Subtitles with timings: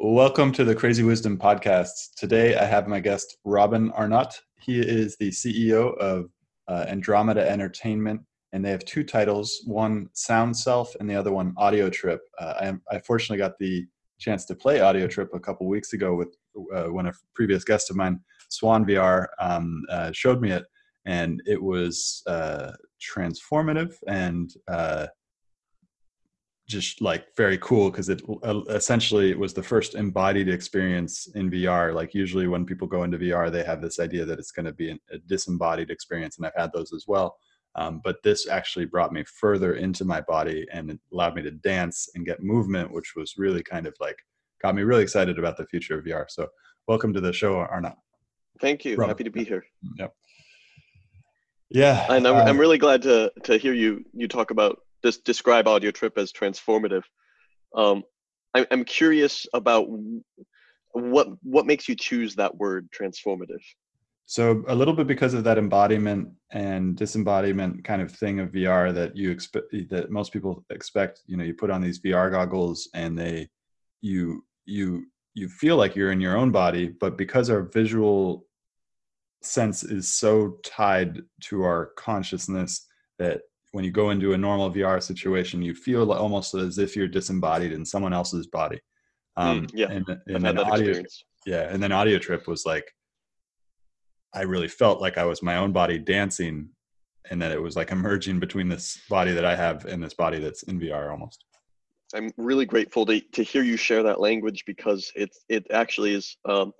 [0.00, 2.14] Welcome to the Crazy Wisdom Podcast.
[2.16, 4.32] Today I have my guest, Robin Arnott.
[4.60, 6.30] He is the CEO of
[6.68, 8.20] uh, Andromeda Entertainment,
[8.52, 12.20] and they have two titles one SoundSelf and the other one Audio Trip.
[12.38, 13.88] Uh, I, I, fortunately got the
[14.20, 16.36] chance to play Audio Trip a couple weeks ago with
[16.72, 18.20] uh, when a previous guest of mine,
[18.50, 20.64] Swan VR, um, uh, showed me it,
[21.06, 22.70] and it was uh,
[23.02, 25.08] transformative and uh,
[26.68, 31.50] just like very cool because it uh, essentially it was the first embodied experience in
[31.50, 31.94] VR.
[31.94, 34.72] Like usually when people go into VR, they have this idea that it's going to
[34.72, 37.36] be an, a disembodied experience, and I've had those as well.
[37.74, 41.50] Um, but this actually brought me further into my body and it allowed me to
[41.50, 44.16] dance and get movement, which was really kind of like
[44.60, 46.24] got me really excited about the future of VR.
[46.28, 46.48] So
[46.88, 47.94] welcome to the show, Arna.
[48.60, 48.98] Thank you.
[48.98, 49.64] Happy to be here.
[49.96, 50.12] Yep.
[51.70, 52.06] Yeah.
[52.10, 55.68] And I'm, uh, I'm really glad to to hear you you talk about this describe
[55.68, 57.02] audio trip as transformative.
[57.74, 58.02] Um,
[58.54, 59.88] I, I'm curious about
[60.92, 63.62] what what makes you choose that word transformative.
[64.26, 68.92] So a little bit because of that embodiment and disembodiment kind of thing of VR
[68.92, 71.22] that you expect that most people expect.
[71.26, 73.48] You know, you put on these VR goggles and they
[74.00, 78.44] you you you feel like you're in your own body, but because our visual
[79.40, 82.86] sense is so tied to our consciousness
[83.18, 83.42] that
[83.78, 87.70] when you go into a normal VR situation, you feel almost as if you're disembodied
[87.70, 88.80] in someone else's body.
[89.36, 91.22] Hmm, um, mm, yeah, and, and then audio, experience.
[91.46, 92.92] yeah, and then audio trip was like,
[94.34, 96.70] I really felt like I was my own body dancing,
[97.30, 100.40] and that it was like emerging between this body that I have and this body
[100.40, 101.44] that's in VR almost.
[102.12, 106.36] I'm really grateful to to hear you share that language because it it actually is
[106.46, 106.72] um,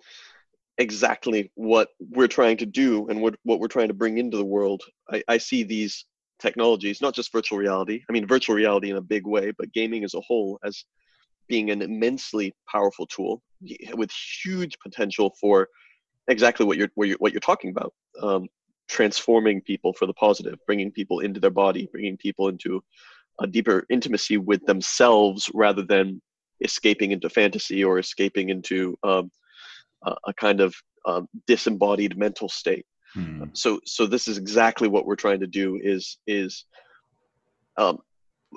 [0.78, 4.44] exactly what we're trying to do and what what we're trying to bring into the
[4.44, 4.82] world.
[5.08, 6.04] I, I see these
[6.40, 8.02] technologies, not just virtual reality.
[8.08, 10.84] I mean, virtual reality in a big way, but gaming as a whole as
[11.48, 13.42] being an immensely powerful tool
[13.94, 14.10] with
[14.44, 15.68] huge potential for
[16.28, 17.92] exactly what you're, what you're, what you're talking about.
[18.22, 18.48] Um,
[18.88, 22.82] transforming people for the positive, bringing people into their body, bringing people into
[23.40, 26.20] a deeper intimacy with themselves rather than
[26.60, 29.30] escaping into fantasy or escaping into um,
[30.04, 30.74] a, kind of
[31.06, 32.84] um, disembodied mental state.
[33.14, 33.44] Hmm.
[33.52, 36.64] So, so this is exactly what we're trying to do: is is
[37.76, 37.98] um,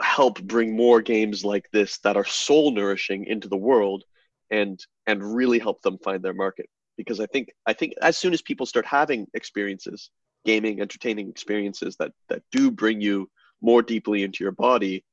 [0.01, 4.03] help bring more games like this that are soul nourishing into the world,
[4.50, 6.68] and and really help them find their market.
[6.98, 10.09] Because I think I think as soon as people start having experiences
[10.45, 13.30] gaming, entertaining experiences that that do bring you
[13.62, 15.04] more deeply into your body,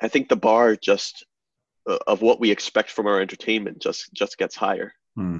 [0.00, 1.26] I think the bar just
[1.88, 4.94] uh, of what we expect from our entertainment just just gets higher.
[5.16, 5.38] Hmm.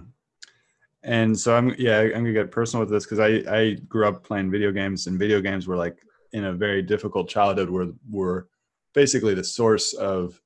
[1.05, 4.25] And so I'm yeah I'm gonna get personal with this because I I grew up
[4.25, 5.99] playing video games and video games were like
[6.33, 8.49] in a very difficult childhood were were
[8.95, 10.41] basically the source of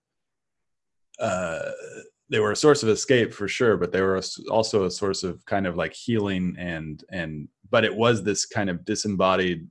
[1.20, 1.70] uh
[2.30, 4.20] they were a source of escape for sure but they were
[4.50, 8.68] also a source of kind of like healing and and but it was this kind
[8.68, 9.68] of disembodied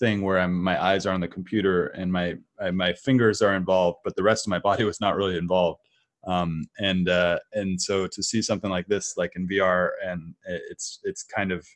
[0.00, 2.36] thing where I'm, my eyes are on the computer and my
[2.72, 5.80] my fingers are involved, but the rest of my body was not really involved.
[6.26, 11.00] Um, and uh, and so to see something like this, like in VR, and it's
[11.04, 11.66] it's kind of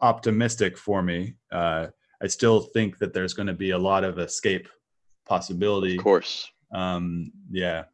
[0.00, 1.34] optimistic for me.
[1.50, 1.88] Uh,
[2.22, 4.68] I still think that there's going to be a lot of escape
[5.26, 5.96] possibility.
[5.96, 6.48] Of course.
[6.72, 7.84] Um, yeah,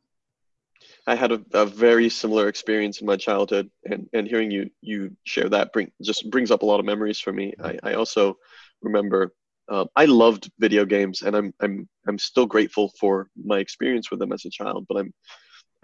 [1.06, 5.16] I had a, a, very similar experience in my childhood, and, and hearing you you
[5.24, 7.54] share that bring just brings up a lot of memories for me.
[7.62, 8.38] I, I also
[8.82, 9.34] remember
[9.70, 14.18] uh, I loved video games, and I'm I'm I'm still grateful for my experience with
[14.18, 14.84] them as a child.
[14.88, 15.14] But I'm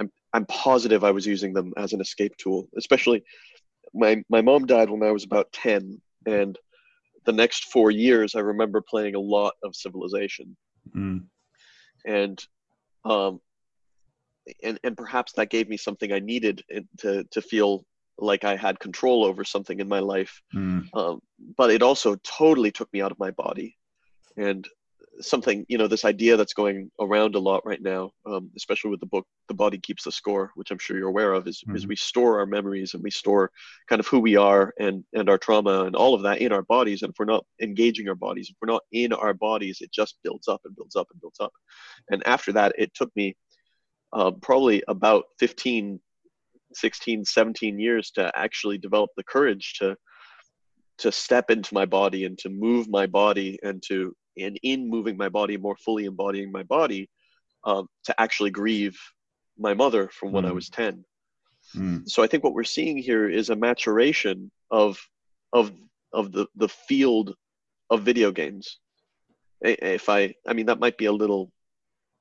[0.01, 2.69] I'm I'm positive I was using them as an escape tool.
[2.77, 3.23] Especially
[3.95, 6.59] my my mom died when I was about ten, and
[7.25, 10.57] the next four years I remember playing a lot of Civilization,
[10.95, 11.23] mm.
[12.05, 12.45] and
[13.05, 13.41] um,
[14.65, 16.63] and and perhaps that gave me something I needed
[16.99, 17.85] to to feel
[18.19, 20.41] like I had control over something in my life.
[20.55, 20.89] Mm.
[20.95, 21.21] Um,
[21.57, 23.77] but it also totally took me out of my body,
[24.37, 24.67] and
[25.21, 29.01] something you know this idea that's going around a lot right now, um, especially with
[29.01, 31.77] the book "The Body Keeps the Score," which I'm sure you're aware of, is mm.
[31.77, 33.51] is we store our memories and we store
[33.89, 36.63] kind of who we are and and our trauma and all of that in our
[36.63, 37.03] bodies.
[37.03, 40.19] And if we're not engaging our bodies, if we're not in our bodies, it just
[40.23, 41.53] builds up and builds up and builds up.
[42.11, 43.37] And after that, it took me
[44.13, 46.01] uh, probably about 15
[46.75, 49.97] 16 17 years to actually develop the courage to
[50.99, 55.17] to step into my body and to move my body and to and in moving
[55.17, 57.09] my body more fully embodying my body
[57.65, 58.99] um, to actually grieve
[59.59, 60.49] my mother from when mm.
[60.49, 61.05] i was 10
[61.75, 62.09] mm.
[62.09, 64.99] so i think what we're seeing here is a maturation of
[65.53, 65.73] of
[66.13, 67.35] of the the field
[67.91, 68.79] of video games
[69.63, 71.51] if i i mean that might be a little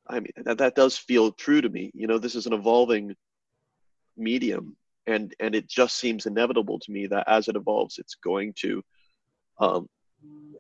[0.07, 1.91] I mean, that, that does feel true to me.
[1.93, 3.15] You know, this is an evolving
[4.17, 4.75] medium,
[5.07, 8.83] and and it just seems inevitable to me that as it evolves, it's going to
[9.59, 9.87] um,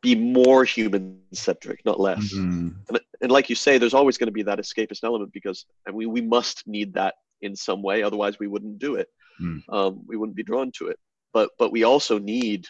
[0.01, 2.33] be more human centric, not less.
[2.33, 2.69] Mm-hmm.
[2.89, 5.95] And, and like you say, there's always going to be that escapist element because and
[5.95, 9.07] we we must need that in some way, otherwise we wouldn't do it.
[9.41, 9.61] Mm.
[9.69, 10.99] Um, we wouldn't be drawn to it.
[11.33, 12.67] But but we also need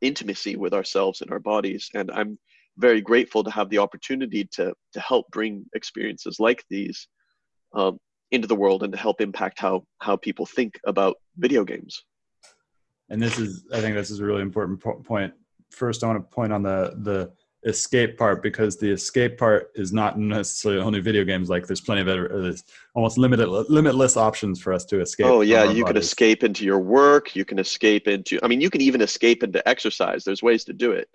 [0.00, 2.38] intimacy with ourselves and our bodies, and I'm
[2.78, 7.08] very grateful to have the opportunity to to help bring experiences like these
[7.74, 7.98] um,
[8.32, 12.04] into the world and to help impact how how people think about video games.
[13.10, 15.34] And this is, I think, this is a really important po- point.
[15.70, 17.32] First, I want to point on the the
[17.64, 21.48] escape part because the escape part is not necessarily only video games.
[21.48, 25.26] Like there's plenty of other, there's almost limited limitless options for us to escape.
[25.26, 25.84] Oh yeah, you bodies.
[25.84, 27.36] can escape into your work.
[27.36, 28.38] You can escape into.
[28.42, 30.24] I mean, you can even escape into exercise.
[30.24, 31.08] There's ways to do it.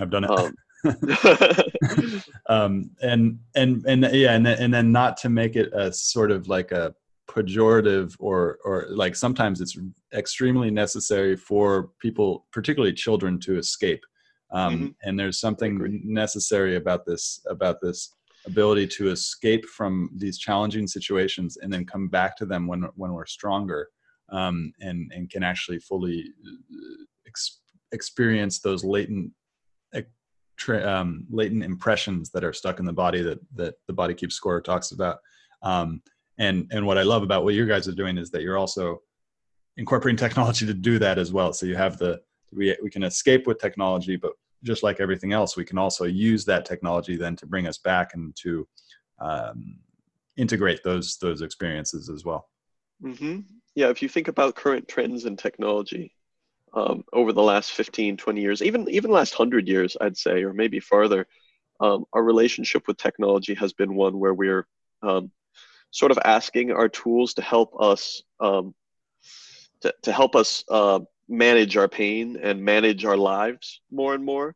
[0.00, 0.30] I've done it.
[0.30, 0.54] Um,
[2.48, 6.30] um, and and and yeah, and then, and then not to make it a sort
[6.30, 6.94] of like a
[7.30, 9.78] pejorative or or like sometimes it's
[10.12, 14.02] extremely necessary for people, particularly children, to escape.
[14.50, 14.86] Um, mm-hmm.
[15.02, 18.12] And there's something necessary about this about this
[18.46, 23.12] ability to escape from these challenging situations and then come back to them when when
[23.12, 23.88] we're stronger
[24.30, 27.60] um, and and can actually fully uh, ex-
[27.92, 29.30] experience those latent
[30.62, 34.36] tra- um, latent impressions that are stuck in the body that that the body keeps
[34.36, 35.18] score talks about.
[35.62, 36.02] Um,
[36.38, 39.02] and and what I love about what you guys are doing is that you're also
[39.76, 41.52] incorporating technology to do that as well.
[41.52, 42.20] So you have the
[42.52, 46.44] we we can escape with technology, but just like everything else, we can also use
[46.44, 48.66] that technology then to bring us back and to
[49.20, 49.78] um,
[50.36, 52.48] integrate those those experiences as well.
[53.02, 53.40] Mm-hmm.
[53.74, 56.14] Yeah, if you think about current trends in technology
[56.74, 60.52] um, over the last 15, 20 years, even even last hundred years, I'd say, or
[60.52, 61.26] maybe farther,
[61.80, 64.66] um, our relationship with technology has been one where we're
[65.02, 65.30] um,
[65.90, 68.74] sort of asking our tools to help us um,
[69.82, 74.54] to, to help us uh, manage our pain and manage our lives more and more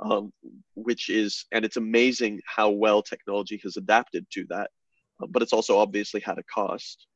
[0.00, 0.32] um,
[0.74, 4.70] which is and it's amazing how well technology has adapted to that
[5.22, 7.06] uh, but it's also obviously had a cost.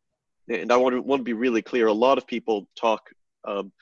[0.49, 3.03] And i want to, want to be really clear a lot of people talk
[3.45, 3.73] um,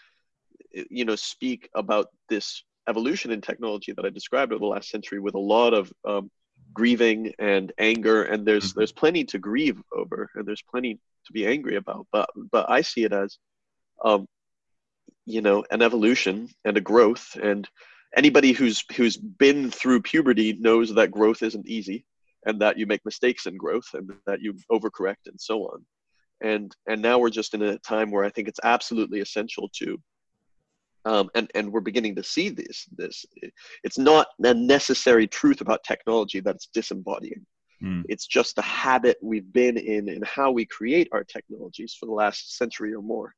[0.73, 5.19] you know speak about this evolution in technology that i described over the last century
[5.19, 6.31] with a lot of um,
[6.73, 8.81] grieving and anger and there's mm-hmm.
[8.81, 12.81] there's plenty to grieve over and there's plenty to be angry about but but i
[12.81, 13.39] see it as
[14.05, 14.27] um,
[15.25, 17.69] you know an evolution and a growth and
[18.17, 22.05] anybody who's who's been through puberty knows that growth isn't easy
[22.47, 25.85] and that you make mistakes in growth and that you overcorrect and so on
[26.43, 29.99] and and now we're just in a time where i think it's absolutely essential to
[31.07, 33.25] um, and and we're beginning to see this this
[33.85, 37.47] it's not a necessary truth about technology that it's disembodying
[37.83, 38.03] mm.
[38.09, 42.13] it's just a habit we've been in in how we create our technologies for the
[42.13, 43.35] last century or more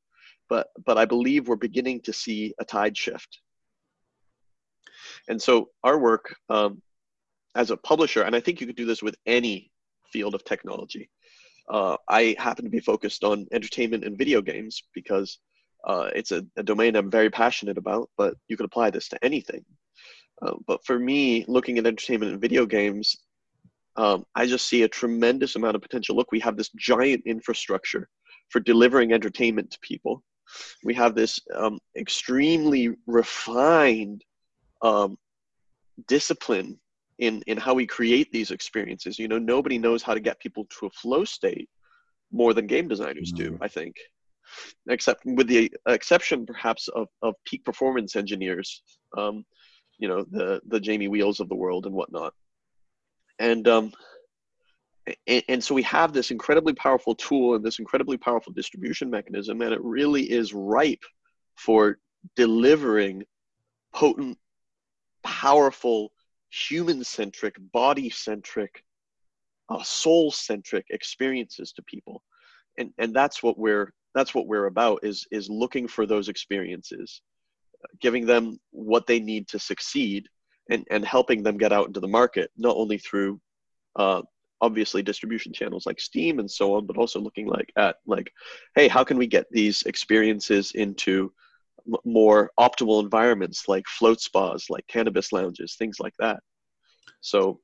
[0.48, 3.40] but but I believe we're beginning to see a tide shift.
[5.28, 6.82] And so our work um,
[7.54, 9.70] as a publisher, and I think you could do this with any
[10.12, 11.10] field of technology.
[11.70, 15.38] Uh, I happen to be focused on entertainment and video games because
[15.84, 19.24] uh, it's a, a, domain I'm very passionate about, but you could apply this to
[19.24, 19.64] anything.
[20.42, 23.16] Uh, but for me, looking at entertainment and video games,
[23.96, 26.14] um, I just see a tremendous amount of potential.
[26.16, 28.08] Look, we have this giant infrastructure
[28.50, 30.22] for delivering entertainment to people
[30.84, 34.24] we have this um, extremely refined
[34.82, 35.16] um,
[36.06, 36.78] discipline
[37.18, 39.18] in in how we create these experiences.
[39.18, 41.68] You know, nobody knows how to get people to a flow state
[42.30, 43.58] more than game designers do.
[43.60, 43.96] I think,
[44.88, 48.82] except with the exception perhaps of of peak performance engineers.
[49.16, 49.44] Um,
[49.98, 52.34] you know, the the Jamie Wheals of the world and whatnot.
[53.38, 53.92] And um,
[55.26, 59.62] and, and, so we have this incredibly powerful tool and this incredibly powerful distribution mechanism
[59.62, 61.02] and it really is ripe
[61.56, 61.98] for
[62.36, 63.24] delivering
[63.94, 64.38] potent
[65.22, 66.12] powerful
[66.50, 68.82] human-centric body-centric
[69.68, 72.22] uh, soul-centric experiences to people
[72.78, 77.22] and and that's what we're that's what we're about is is looking for those experiences
[78.00, 80.28] giving them what they need to succeed
[80.70, 83.40] and and helping them get out into the market not only through
[83.96, 84.22] uh,
[84.60, 88.32] obviously distribution channels like Steam and so on, but also looking like at like,
[88.74, 91.32] hey, how can we get these experiences into
[92.04, 96.40] more optimal environments like float spas, like cannabis lounges, things like that.
[97.20, 97.60] So,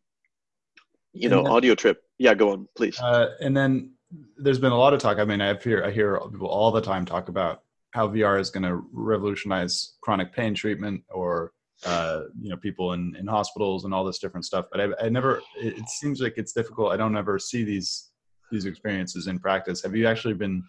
[1.12, 1.96] you know, then, Audiotrip.
[2.18, 2.98] Yeah, go on, please.
[2.98, 3.92] Uh, and then
[4.36, 5.18] there's been a lot of talk.
[5.18, 8.50] I mean, I hear I hear people all the time talk about how VR is
[8.50, 11.52] going to revolutionize chronic pain treatment or
[11.86, 14.66] uh, you know people in, in hospitals and all this different stuff.
[14.70, 16.92] But I, I never it, it, seems like it's difficult.
[16.92, 18.10] I don't ever see these
[18.50, 19.82] these experiences in practice.
[19.82, 20.64] Have you actually been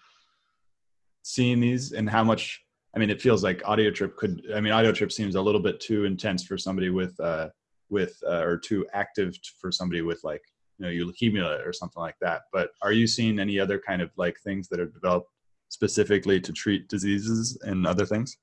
[1.26, 2.64] seeing these and how much
[2.96, 5.60] i mean it feels like Audio Trip could i mean Audio Trip seems a little
[5.60, 7.50] bit too intense for somebody with uh
[7.90, 10.44] with uh, or too active for somebody with like
[10.78, 14.12] you know leukemia or something like that but are you seeing any other kind of
[14.18, 15.30] like things that are developed
[15.70, 18.38] specifically to treat diseases and other things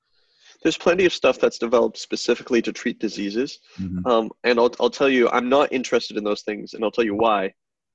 [0.63, 3.59] there's plenty of stuff that's developed specifically to treat diseases.
[3.81, 4.07] Mm-hmm.
[4.07, 7.05] Um, and I'll, I'll tell you, I'm not interested in those things, and I'll tell
[7.05, 7.53] you why.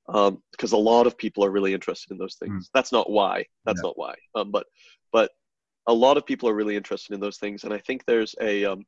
[0.10, 2.68] Um, because a lot of people are really interested in those things.
[2.68, 2.70] Mm.
[2.74, 3.46] That's not why.
[3.66, 3.88] That's yeah.
[3.88, 4.16] not why.
[4.36, 4.66] Um, but
[5.12, 5.32] but
[5.88, 8.64] a lot of people are really interested in those things, and I think there's a
[8.66, 8.86] um,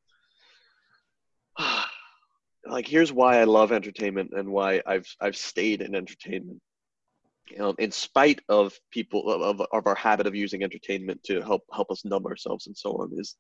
[2.69, 6.61] like here's why I love entertainment and why I've I've stayed in entertainment
[7.59, 11.89] um, in spite of people of, of our habit of using entertainment to help help
[11.91, 13.35] us numb ourselves and so on is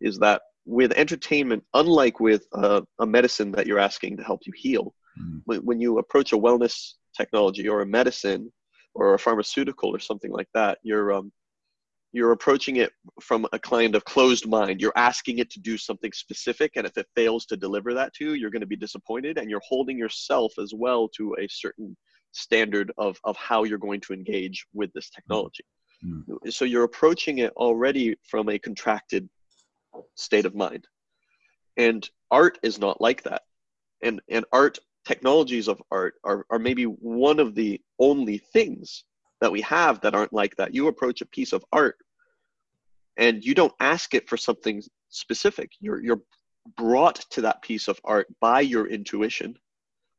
[0.00, 4.52] is that with entertainment unlike with uh, a medicine that you're asking to help you
[4.54, 5.38] heal mm-hmm.
[5.44, 8.52] when, when you approach a wellness technology or a medicine
[8.94, 11.32] or a pharmaceutical or something like that you're um,
[12.12, 16.12] you're approaching it from a kind of closed mind you're asking it to do something
[16.12, 19.38] specific and if it fails to deliver that to you you're going to be disappointed
[19.38, 21.96] and you're holding yourself as well to a certain
[22.36, 25.64] standard of, of how you're going to engage with this technology.
[26.04, 26.50] Mm-hmm.
[26.50, 29.28] So you're approaching it already from a contracted
[30.14, 30.86] state of mind.
[31.76, 33.42] And art is not like that.
[34.02, 39.04] And, and art, technologies of art are, are maybe one of the only things
[39.40, 40.74] that we have that aren't like that.
[40.74, 41.96] You approach a piece of art
[43.16, 45.70] and you don't ask it for something specific.
[45.80, 46.22] You're, you're
[46.76, 49.56] brought to that piece of art by your intuition,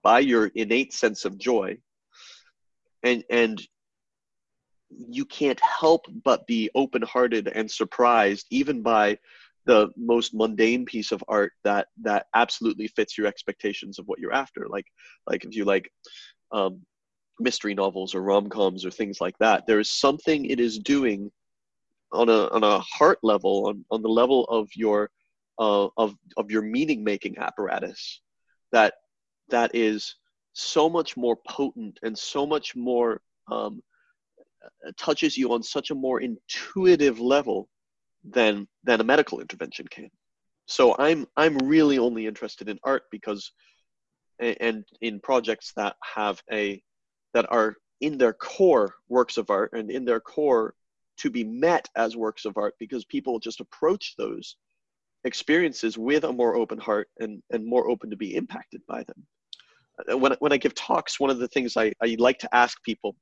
[0.03, 1.77] by your innate sense of joy,
[3.03, 3.61] and and
[4.89, 9.17] you can't help but be open-hearted and surprised even by
[9.65, 14.33] the most mundane piece of art that that absolutely fits your expectations of what you're
[14.33, 14.85] after like
[15.29, 15.91] like if you like
[16.53, 16.81] um,
[17.39, 21.31] mystery novels or rom-coms or things like that there is something it is doing
[22.11, 25.09] on a on a heart level on, on the level of your
[25.59, 28.21] uh, of of your meaning making apparatus
[28.71, 28.95] that
[29.49, 30.15] that is
[30.53, 33.81] so much more potent and so much more um,
[34.97, 37.69] touches you on such a more intuitive level
[38.23, 40.09] than than a medical intervention can.
[40.65, 43.51] So I'm I'm really only interested in art because
[44.39, 46.81] and in projects that have a
[47.37, 50.73] that are in their core works of art and in their core
[51.17, 54.55] to be met as works of art because people just approach those
[55.23, 59.27] experiences with a more open heart and, and more open to be impacted by them.
[60.11, 62.81] Uh, when, when I give talks, one of the things I, I like to ask
[62.81, 63.15] people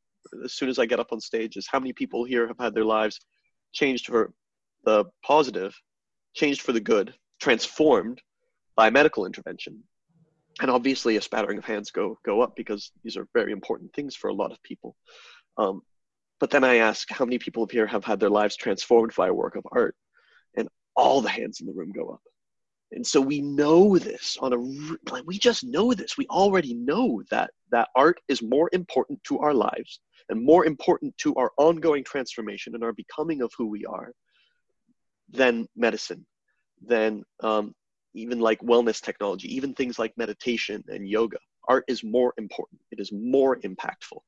[0.45, 2.73] as soon as I get up on stage is how many people here have had
[2.73, 3.19] their lives
[3.73, 4.31] changed for
[4.85, 5.75] the positive,
[6.33, 8.21] changed for the good, transformed
[8.77, 9.83] by medical intervention.
[10.61, 14.15] And obviously, a spattering of hands go go up because these are very important things
[14.15, 14.95] for a lot of people.
[15.57, 15.81] Um,
[16.39, 19.33] but then I ask how many people here have had their lives transformed by a
[19.33, 19.95] work of art,
[20.55, 22.21] and all the hands in the room go up.
[22.91, 26.17] And so we know this on a like we just know this.
[26.17, 31.17] We already know that that art is more important to our lives and more important
[31.19, 34.11] to our ongoing transformation and our becoming of who we are
[35.29, 36.25] than medicine,
[36.81, 37.73] than um,
[38.15, 41.37] even like wellness technology, even things like meditation and yoga.
[41.67, 44.19] Art is more important, it is more impactful.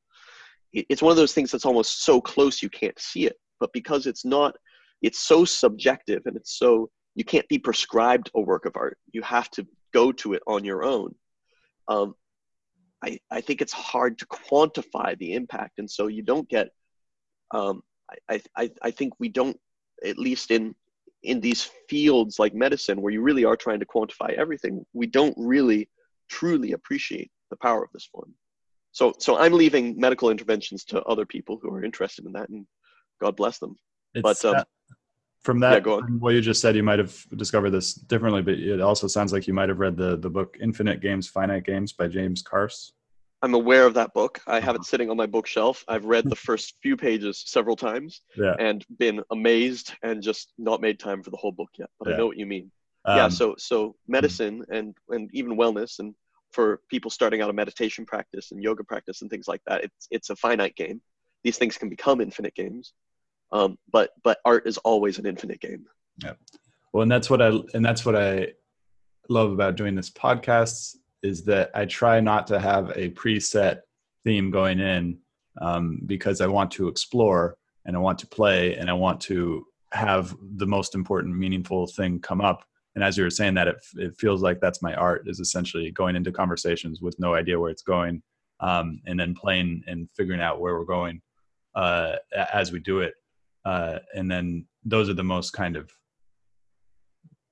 [0.74, 4.06] It's one of those things that's almost so close you can't see it, but because
[4.06, 4.56] it's not,
[5.02, 8.98] it's so subjective and it's so, you can't be prescribed a work of art.
[9.12, 11.16] You have to go to it on your own.
[11.88, 12.14] Um,
[13.04, 15.80] I, I think it's hard to quantify the impact.
[15.80, 16.70] And so you don't get,
[17.52, 17.82] um,
[18.30, 19.58] I, I, I think we don't,
[20.06, 20.76] at least in,
[21.24, 25.36] in these fields like medicine, where you really are trying to quantify everything, we don't
[25.38, 25.90] really
[26.30, 28.34] truly appreciate the power of this form
[28.92, 32.66] So, so I'm leaving medical interventions to other people who are interested in that, and
[33.22, 33.76] God bless them.
[34.14, 34.64] It's, but um,
[35.42, 38.82] from that, yeah, what you just said, you might have discovered this differently, but it
[38.82, 42.08] also sounds like you might have read the the book Infinite Games, Finite Games by
[42.08, 42.94] James Carse.
[43.42, 44.40] I'm aware of that book.
[44.48, 44.84] I have it uh-huh.
[44.84, 45.84] sitting on my bookshelf.
[45.88, 48.56] I've read the first few pages several times yeah.
[48.60, 51.90] and been amazed and just not made time for the whole book yet.
[52.00, 52.16] But yeah.
[52.16, 52.72] I know what you mean.
[53.06, 53.30] Um, yeah.
[53.30, 56.16] So so medicine and and even wellness and
[56.52, 60.08] for people starting out a meditation practice and yoga practice and things like that, it's
[60.10, 61.02] it's a finite game.
[61.44, 62.94] These things can become infinite games.
[63.52, 65.86] Um, but but art is always an infinite game.
[66.24, 66.34] Yeah.
[66.92, 68.54] Well, and that's what I and that's what I
[69.30, 73.82] love about doing this podcast is that I try not to have a preset
[74.24, 75.20] theme going in
[75.62, 79.66] um, because I want to explore and I want to play and I want to
[79.94, 82.66] have the most important, meaningful thing come up.
[82.96, 85.92] And as you were saying that, it, it feels like that's my art is essentially
[85.92, 88.22] going into conversations with no idea where it's going
[88.60, 91.22] um, and then playing and figuring out where we're going
[91.76, 92.16] uh,
[92.54, 93.14] as we do it.
[93.66, 95.92] Uh, and then those are the most kind of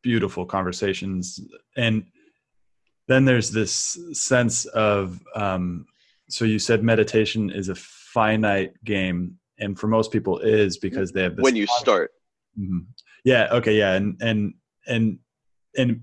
[0.01, 1.39] beautiful conversations.
[1.77, 2.05] And
[3.07, 5.85] then there's this sense of um,
[6.29, 11.23] so you said meditation is a finite game, and for most people is because they
[11.23, 12.11] have this when you start.
[12.59, 12.79] Mm-hmm.
[13.23, 13.47] Yeah.
[13.51, 13.77] Okay.
[13.77, 13.93] Yeah.
[13.93, 14.53] And and
[14.87, 15.19] and
[15.77, 16.01] and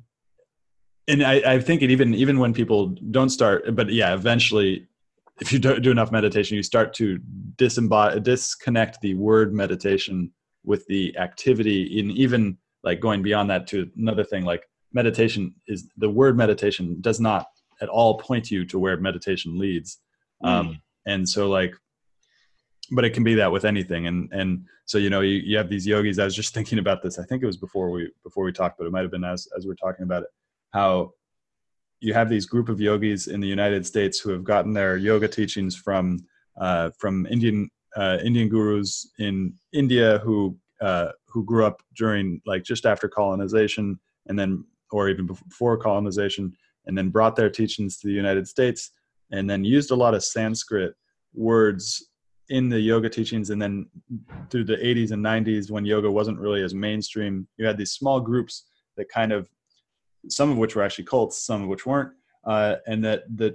[1.09, 4.87] and I, I think it even even when people don't start, but yeah, eventually
[5.41, 7.19] if you don't do enough meditation, you start to
[7.57, 10.31] disembod- disconnect the word meditation
[10.65, 15.89] with the activity and even like going beyond that to another thing like meditation is
[15.97, 17.47] the word meditation does not
[17.81, 19.99] at all point you to where meditation leads.
[20.45, 20.49] Mm.
[20.49, 21.75] um, and so like
[22.91, 24.07] but it can be that with anything.
[24.07, 26.19] And and so you know you, you have these yogis.
[26.19, 27.19] I was just thinking about this.
[27.19, 29.49] I think it was before we before we talked but it might have been as
[29.57, 30.29] as we we're talking about it.
[30.73, 31.13] How
[32.03, 35.29] you have these group of yogis in the united states who have gotten their yoga
[35.29, 36.19] teachings from
[36.61, 42.65] uh, from indian uh, indian gurus in india who uh, who grew up during like
[42.65, 46.53] just after colonization and then or even before colonization,
[46.87, 48.91] and then brought their teachings to the United States,
[49.31, 50.95] and then used a lot of Sanskrit
[51.35, 52.11] words
[52.49, 53.51] in the yoga teachings.
[53.51, 53.87] And then
[54.51, 58.21] through the 80s and 90s, when yoga wasn't really as mainstream, you had these small
[58.21, 58.65] groups
[58.97, 59.49] that kind of,
[60.29, 62.13] some of which were actually cults, some of which weren't,
[62.45, 63.55] uh, and that that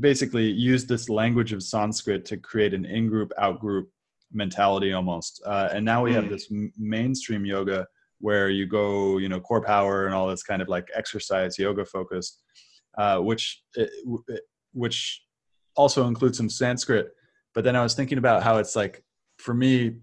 [0.00, 3.90] basically used this language of Sanskrit to create an in-group, out-group
[4.32, 5.42] mentality almost.
[5.44, 6.30] Uh, and now we have hmm.
[6.30, 7.86] this mainstream yoga
[8.22, 12.40] where you go, you know, CorePower and all this kind of like exercise, yoga focused,
[12.96, 13.62] uh, which
[14.72, 15.22] which
[15.74, 17.10] also includes some Sanskrit.
[17.52, 19.04] But then I was thinking about how it's like
[19.38, 19.96] for me,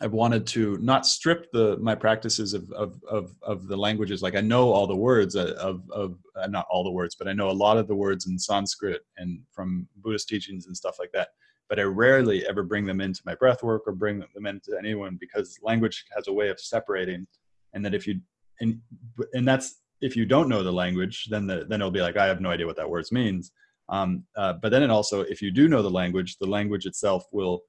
[0.00, 4.22] I've wanted to not strip the my practices of of of, of the languages.
[4.22, 7.26] Like I know all the words uh, of of uh, not all the words, but
[7.26, 11.00] I know a lot of the words in Sanskrit and from Buddhist teachings and stuff
[11.00, 11.30] like that.
[11.68, 15.18] But I rarely ever bring them into my breath work or bring them into anyone
[15.20, 17.26] because language has a way of separating.
[17.74, 18.20] And that if you
[18.60, 18.80] and
[19.32, 22.26] and that's if you don't know the language, then the, then it'll be like I
[22.26, 23.52] have no idea what that words means.
[23.88, 27.24] Um, uh, but then it also, if you do know the language, the language itself
[27.32, 27.62] will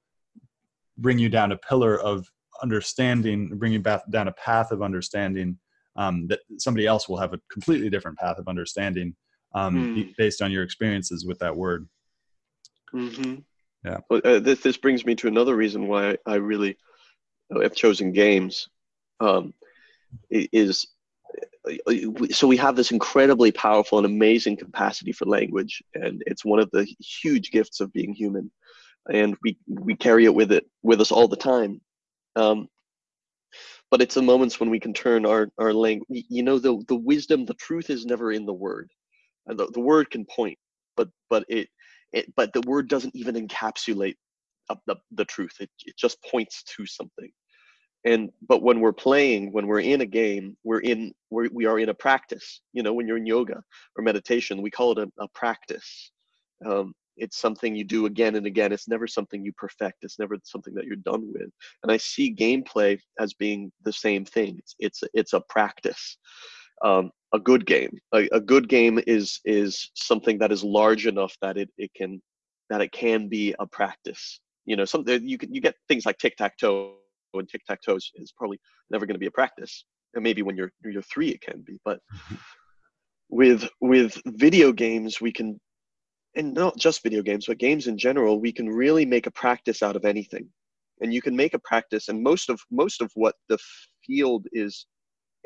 [0.98, 2.26] bring you down a pillar of
[2.62, 5.58] understanding, bring you back down a path of understanding
[5.96, 9.16] um, that somebody else will have a completely different path of understanding
[9.54, 10.16] um, mm.
[10.16, 11.88] based on your experiences with that word.
[12.94, 13.36] Mm-hmm.
[13.84, 13.98] Yeah.
[14.10, 16.76] Well, uh, this, this brings me to another reason why I really
[17.62, 18.68] have chosen games.
[19.20, 19.54] Um,
[20.30, 20.86] is
[22.30, 26.70] so we have this incredibly powerful and amazing capacity for language, and it's one of
[26.72, 28.50] the huge gifts of being human
[29.08, 31.80] and we we carry it with it with us all the time.
[32.36, 32.68] Um,
[33.90, 36.24] but it's the moments when we can turn our our language.
[36.28, 38.90] You know, the the wisdom, the truth is never in the word.
[39.46, 40.58] And the, the word can point,
[40.96, 41.68] but but it
[42.12, 44.16] it but the word doesn't even encapsulate
[44.86, 45.54] the, the truth.
[45.60, 47.30] It it just points to something.
[48.04, 51.78] And but when we're playing, when we're in a game, we're in we're, we are
[51.78, 52.62] in a practice.
[52.72, 53.62] You know, when you're in yoga
[53.96, 56.10] or meditation, we call it a, a practice.
[56.64, 58.72] Um, it's something you do again and again.
[58.72, 59.98] It's never something you perfect.
[60.02, 61.50] It's never something that you're done with.
[61.82, 64.58] And i see gameplay as being the same thing.
[64.58, 66.16] It's it's, it's a practice.
[66.82, 67.96] Um, a good game.
[68.14, 72.22] A, a, good game is is something that is large enough that it, it can
[72.70, 74.40] that it can be a practice.
[74.64, 76.94] You know something you can you get things like tic-tac-toe
[77.38, 78.58] and tic-tac-toe is, is probably
[78.90, 81.78] never going to be a practice and maybe when you're you're three it can be
[81.84, 82.34] but mm-hmm.
[83.28, 85.58] with with video games we can
[86.36, 89.82] and not just video games, but games in general, we can really make a practice
[89.82, 90.48] out of anything.
[91.00, 93.58] And you can make a practice, and most of most of what the
[94.06, 94.86] field is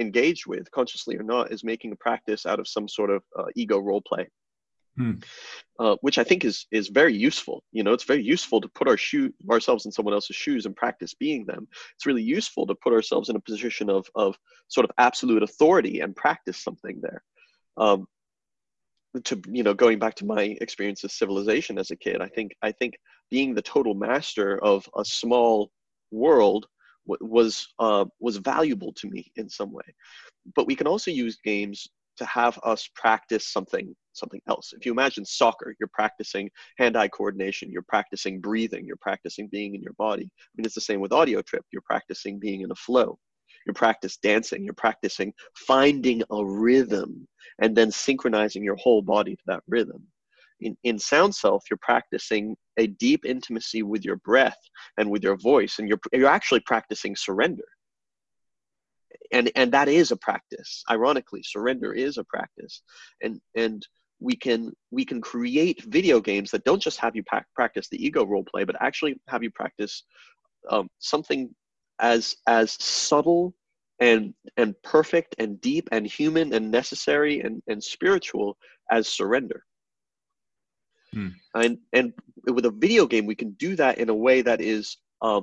[0.01, 3.45] engaged with, consciously or not, is making a practice out of some sort of uh,
[3.55, 4.29] ego role play.
[4.97, 5.15] Hmm.
[5.81, 7.65] Uh, which I think is is very useful.
[7.73, 10.77] You know, it's very useful to put our shoe ourselves in someone else's shoes and
[10.77, 11.67] practice being them.
[11.97, 14.37] It's really useful to put ourselves in a position of of
[14.69, 17.25] sort of absolute authority and practice something there.
[17.77, 18.07] Um,
[19.23, 22.53] to you know going back to my experience of civilization as a kid i think
[22.63, 22.95] i think
[23.31, 25.71] being the total master of a small
[26.11, 26.67] world
[27.07, 29.85] was uh, was valuable to me in some way
[30.57, 34.73] but we can also use games to have us practice something something else.
[34.73, 39.83] If you imagine soccer you're practicing hand-eye coordination you're practicing breathing you're practicing being in
[39.83, 40.25] your body.
[40.25, 41.65] I mean it's the same with audio trip.
[41.73, 43.19] You're practicing being in a flow.
[43.67, 45.33] You're practice dancing, you're practicing
[45.67, 47.27] finding a rhythm
[47.61, 50.03] and then synchronizing your whole body to that rhythm.
[50.61, 54.59] In, in SoundSelf, you're practicing a deep intimacy with your breath
[54.99, 57.65] and with your voice, and you're, you're actually practicing surrender.
[59.33, 60.85] And, and that is a practice.
[60.91, 62.83] Ironically, surrender is a practice.
[63.23, 63.87] And, and
[64.21, 68.03] we can we can create video games that don't just have you pa- practice the
[68.05, 70.05] ego role play, but actually have you practice
[70.71, 71.53] um, something
[72.01, 73.55] as as subtle
[74.01, 78.57] and and perfect and deep and human and necessary and, and spiritual
[78.91, 79.65] as surrender
[81.13, 81.29] hmm.
[81.55, 82.13] and and
[82.51, 85.41] with a video game we can do that in a way that is uh,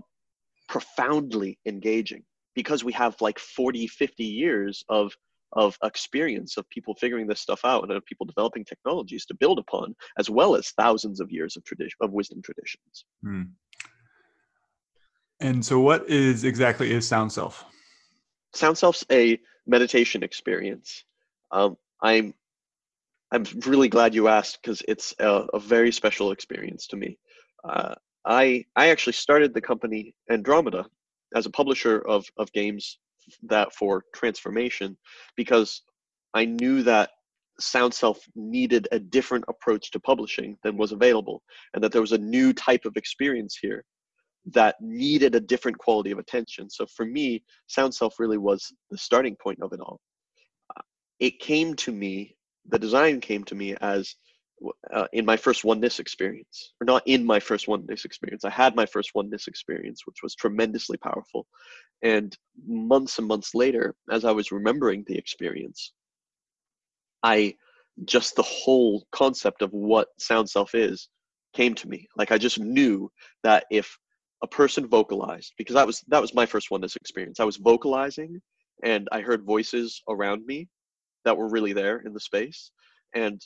[0.68, 2.24] profoundly engaging
[2.56, 5.16] because we have like 40 50 years of
[5.54, 9.60] of experience of people figuring this stuff out and of people developing technologies to build
[9.60, 13.44] upon as well as thousands of years of tradition of wisdom traditions hmm.
[15.42, 17.64] And so, what is exactly is SoundSelf?
[18.54, 21.04] Sound Self's a meditation experience.
[21.52, 22.34] Um, I'm
[23.32, 27.18] I'm really glad you asked because it's a, a, very special experience to me.
[27.64, 30.86] Uh, I I actually started the company Andromeda
[31.36, 33.00] as a publisher of of games
[33.44, 34.98] that for transformation
[35.36, 35.84] because
[36.34, 37.12] I knew that
[37.62, 42.18] SoundSelf needed a different approach to publishing than was available, and that there was a
[42.18, 43.84] new type of experience here
[44.46, 46.70] that needed a different quality of attention.
[46.70, 50.00] So for me, SoundSelf really was the starting point of it all.
[50.76, 50.82] Uh,
[51.20, 52.36] it came to me,
[52.68, 54.16] the design came to me as
[54.94, 58.46] uh, in my first oneness experience, or not in my first oneness experience.
[58.46, 61.48] I had my first oneness experience, which was tremendously powerful.
[62.04, 65.94] And months and months later, as I was remembering the experience,
[67.24, 67.56] I
[68.06, 71.10] just the whole concept of what SoundSelf is
[71.54, 72.08] came to me.
[72.16, 73.12] Like I just knew
[73.44, 73.98] that if
[74.44, 77.40] a person vocalized because that was that was my first oneness experience.
[77.40, 78.42] I was vocalizing
[78.84, 80.68] and I heard voices around me
[81.26, 82.72] that were really there in the space.
[83.14, 83.42] And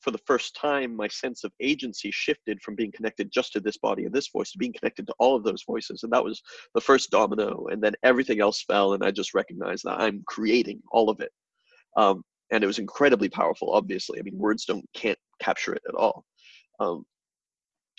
[0.00, 3.76] for the first time, my sense of agency shifted from being connected just to this
[3.78, 6.02] body and this voice to being connected to all of those voices.
[6.02, 6.40] And that was
[6.74, 7.66] the first domino.
[7.70, 11.32] And then everything else fell, and I just recognized that I'm creating all of it.
[11.96, 14.18] Um, and it was incredibly powerful, obviously.
[14.18, 16.24] I mean, words don't can't capture it at all.
[16.80, 17.04] Um,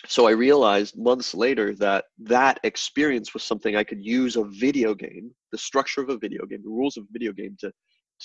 [0.06, 4.94] so I realized months later that that experience was something I could use a video
[4.94, 7.70] game, the structure of a video game, the rules of a video game to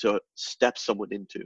[0.01, 1.43] to step someone into.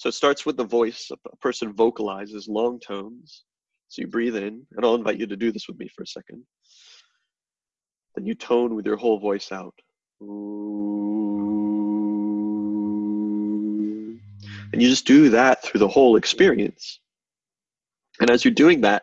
[0.00, 1.10] So it starts with the voice.
[1.10, 3.44] A person vocalizes long tones.
[3.88, 6.06] So you breathe in, and I'll invite you to do this with me for a
[6.06, 6.42] second.
[8.14, 9.74] Then you tone with your whole voice out.
[14.72, 16.98] And you just do that through the whole experience.
[18.20, 19.02] And as you're doing that,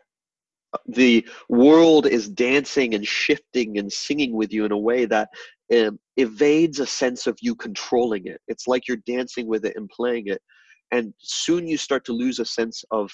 [0.88, 5.30] the world is dancing and shifting and singing with you in a way that
[5.72, 8.42] um, evades a sense of you controlling it.
[8.48, 10.42] It's like you're dancing with it and playing it.
[10.92, 13.12] And soon you start to lose a sense of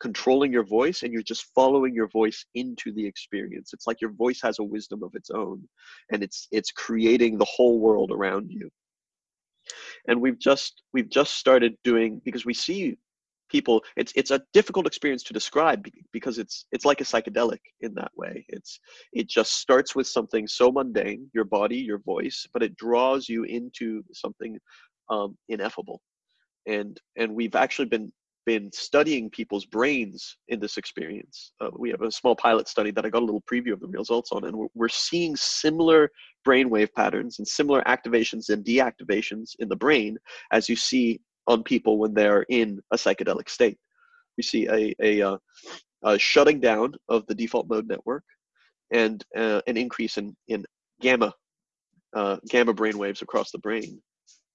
[0.00, 3.70] controlling your voice and you're just following your voice into the experience.
[3.72, 5.62] It's like your voice has a wisdom of its own
[6.12, 8.68] and it's it's creating the whole world around you.
[10.08, 12.98] And we've just we've just started doing because we see
[13.50, 17.94] people it's it's a difficult experience to describe because it's it's like a psychedelic in
[17.94, 18.80] that way it's
[19.12, 23.44] it just starts with something so mundane your body your voice but it draws you
[23.44, 24.58] into something
[25.10, 26.00] um, ineffable
[26.66, 28.12] and and we've actually been
[28.46, 31.52] been studying people's brains in this experience.
[31.60, 33.88] Uh, we have a small pilot study that I got a little preview of the
[33.88, 36.10] results on, and we're, we're seeing similar
[36.46, 40.18] brainwave patterns and similar activations and deactivations in the brain
[40.52, 43.78] as you see on people when they're in a psychedelic state.
[44.36, 45.38] We see a, a, uh,
[46.02, 48.24] a shutting down of the default mode network
[48.92, 50.64] and uh, an increase in, in
[51.00, 51.32] gamma,
[52.14, 54.02] uh, gamma brain waves across the brain.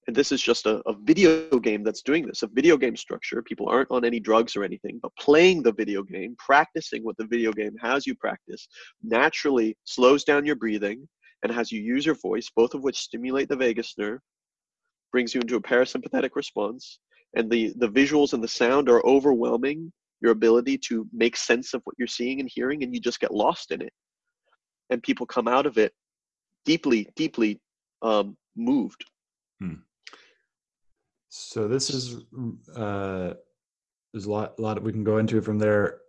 [0.10, 3.43] And this is just a, a video game that's doing this, a video game structure.
[3.43, 7.28] People aren't on any drugs or anything, but playing the video game, practicing what the
[7.28, 8.67] video game has you practice,
[9.04, 11.08] naturally slows down your breathing
[11.43, 14.19] and has you use your voice, both of which stimulate the vagus nerve
[15.12, 16.98] brings you into a parasympathetic response
[17.36, 19.91] and the the visuals and the sound are overwhelming
[20.22, 23.32] your ability to make sense of what you're seeing and hearing and you just get
[23.32, 23.93] lost in it
[24.89, 25.93] and people come out of it
[26.65, 27.62] deeply deeply
[28.02, 29.06] um, moved
[29.60, 29.76] hmm.
[31.30, 32.18] So this is
[32.76, 33.34] uh
[34.13, 36.00] there's a lot a lot we can go into from there.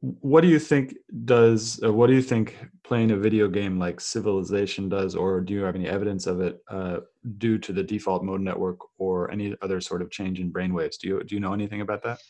[0.00, 0.94] What do you think
[1.24, 5.52] does uh, what do you think playing a video game like civilization does or do
[5.52, 6.98] you have any evidence of it uh,
[7.38, 11.08] due to the default mode network or any other sort of change in brainwaves do
[11.08, 12.20] you do you know anything about that?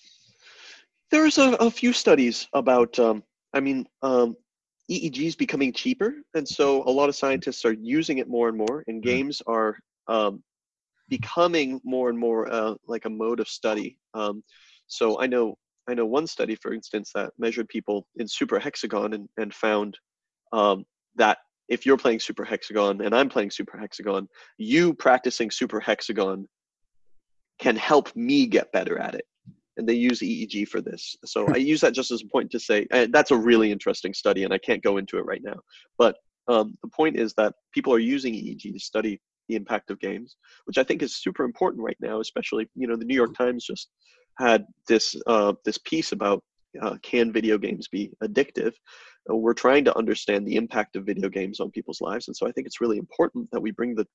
[1.11, 4.35] There's a, a few studies about um, i mean um,
[4.91, 8.57] eeg is becoming cheaper and so a lot of scientists are using it more and
[8.57, 9.11] more and mm-hmm.
[9.11, 10.43] games are um,
[11.09, 14.43] becoming more and more uh, like a mode of study um,
[14.87, 15.57] so i know
[15.89, 19.99] I know one study, for instance, that measured people in super hexagon and, and found
[20.53, 20.85] um,
[21.17, 26.47] that if you're playing super hexagon and I'm playing super hexagon, you practicing super hexagon
[27.59, 29.25] can help me get better at it.
[29.79, 31.17] And they use EEG for this.
[31.25, 34.45] So I use that just as a point to say that's a really interesting study,
[34.45, 35.57] and I can't go into it right now.
[35.97, 36.17] But
[36.49, 40.37] um, the point is that people are using EEG to study the impact of games,
[40.65, 42.21] which I think is super important right now.
[42.21, 43.89] Especially, you know, the New York Times just
[44.39, 46.43] had this uh, this piece about
[46.81, 48.75] uh, can video games be addictive.
[49.31, 52.47] Uh, we're trying to understand the impact of video games on people's lives, and so
[52.47, 54.07] I think it's really important that we bring the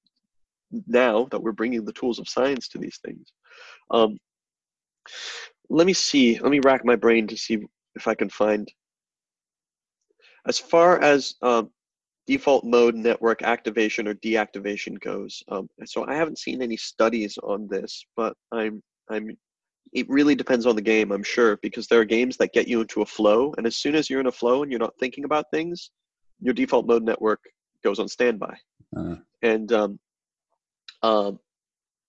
[0.87, 3.31] now that we're bringing the tools of science to these things.
[3.91, 4.17] Um,
[5.69, 6.39] let me see.
[6.39, 7.59] Let me rack my brain to see
[7.95, 8.71] if I can find.
[10.45, 11.69] As far as um,
[12.27, 17.67] default mode network activation or deactivation goes, um, so I haven't seen any studies on
[17.67, 19.37] this, but I'm I'm
[19.91, 22.81] it really depends on the game, I'm sure, because there are games that get you
[22.81, 25.23] into a flow, and as soon as you're in a flow and you're not thinking
[25.23, 25.91] about things,
[26.41, 27.41] your default mode network
[27.83, 28.55] goes on standby.
[28.95, 29.15] Uh.
[29.41, 29.99] And um,
[31.01, 31.39] um,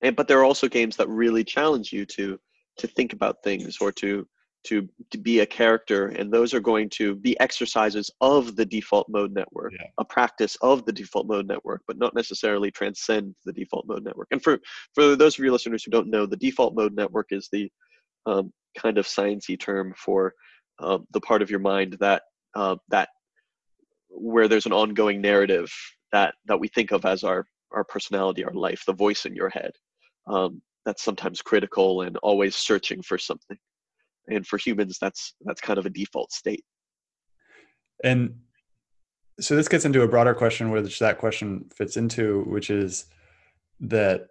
[0.02, 2.38] and but there are also games that really challenge you to
[2.78, 4.26] to think about things or to
[4.64, 9.08] to, to be a character and those are going to be exercises of the default
[9.08, 9.86] mode network yeah.
[9.98, 14.28] a practice of the default mode network but not necessarily transcend the default mode network.
[14.30, 14.58] And for
[14.94, 17.70] for those of your listeners who don't know the default mode network is the
[18.26, 20.34] um, kind of sciencey term for
[20.80, 22.22] um, the part of your mind that
[22.54, 23.08] uh, that
[24.08, 25.72] where there's an ongoing narrative
[26.12, 29.48] that that we think of as our our personality our life the voice in your
[29.48, 29.72] head.
[30.26, 33.58] Um, that's sometimes critical and always searching for something
[34.28, 36.64] and for humans that's that's kind of a default state
[38.02, 38.34] and
[39.40, 43.06] so this gets into a broader question which that question fits into which is
[43.80, 44.28] that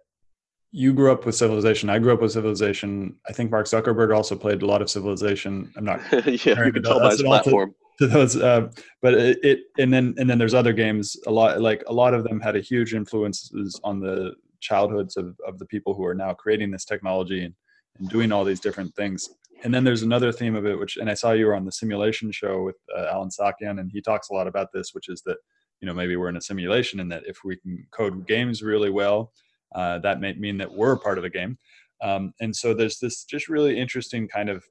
[0.76, 1.88] you grew up with civilization.
[1.88, 3.14] I grew up with civilization.
[3.28, 5.72] I think Mark Zuckerberg also played a lot of civilization.
[5.76, 6.00] I'm not.
[6.12, 7.76] yeah, you can tell by his platform.
[8.00, 8.68] To, to those, uh,
[9.00, 11.16] but it, it, and then and then there's other games.
[11.28, 15.38] A lot like a lot of them had a huge influences on the childhoods of
[15.46, 17.54] of the people who are now creating this technology and
[18.00, 19.28] and doing all these different things.
[19.62, 21.72] And then there's another theme of it, which and I saw you were on the
[21.72, 25.22] simulation show with uh, Allen Saakyan, and he talks a lot about this, which is
[25.22, 25.38] that
[25.80, 28.90] you know maybe we're in a simulation and that if we can code games really
[28.90, 29.32] well
[29.74, 31.58] uh, that may mean that we're part of the game.
[32.02, 34.64] Um, and so there's this just really interesting kind of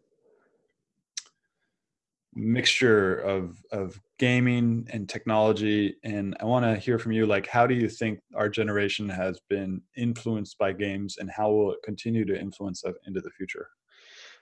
[2.36, 7.68] mixture of of gaming and technology and i want to hear from you like how
[7.68, 12.26] do you think our generation has been influenced by games and how will it continue
[12.26, 13.68] to influence us into the future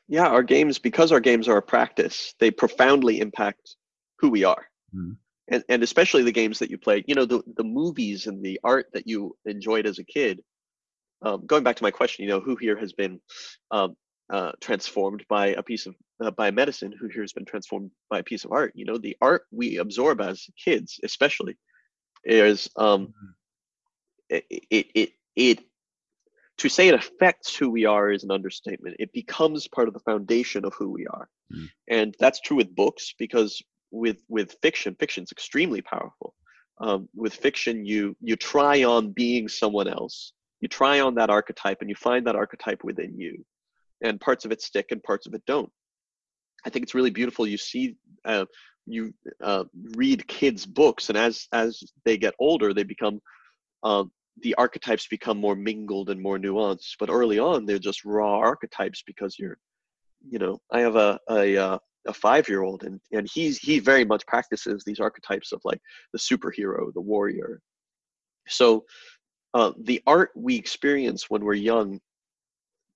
[0.08, 3.76] yeah our games because our games are a practice they profoundly impact
[4.20, 5.14] who we are mm-hmm.
[5.50, 8.60] and, and especially the games that you play you know the, the movies and the
[8.64, 10.42] art that you enjoyed as a kid
[11.24, 13.20] um, going back to my question, you know, who here has been
[13.70, 13.96] um,
[14.32, 16.94] uh, transformed by a piece of uh, by medicine?
[17.00, 18.72] Who here has been transformed by a piece of art?
[18.76, 21.58] You know, the art we absorb as kids, especially,
[22.24, 23.28] is um, mm-hmm.
[24.30, 25.60] it, it it it
[26.62, 28.96] to say it affects who we are is an understatement.
[29.00, 31.70] It becomes part of the foundation of who we are, mm.
[31.88, 36.34] and that's true with books because with with fiction, fiction's extremely powerful.
[36.80, 41.82] Um, with fiction, you you try on being someone else you try on that archetype
[41.82, 43.44] and you find that archetype within you
[44.02, 45.72] and parts of it stick and parts of it don't
[46.66, 47.96] i think it's really beautiful you see
[48.26, 48.46] uh,
[48.86, 49.64] you uh,
[49.96, 53.20] read kids books and as as they get older they become
[53.84, 58.38] um, the archetypes become more mingled and more nuanced but early on they're just raw
[58.38, 59.58] archetypes because you're
[60.30, 63.80] you know i have a a, uh, a five year old and and he's he
[63.80, 65.80] very much practices these archetypes of like
[66.14, 67.62] the superhero the warrior.
[68.48, 68.86] So
[69.54, 72.00] uh, the art we experience when we're young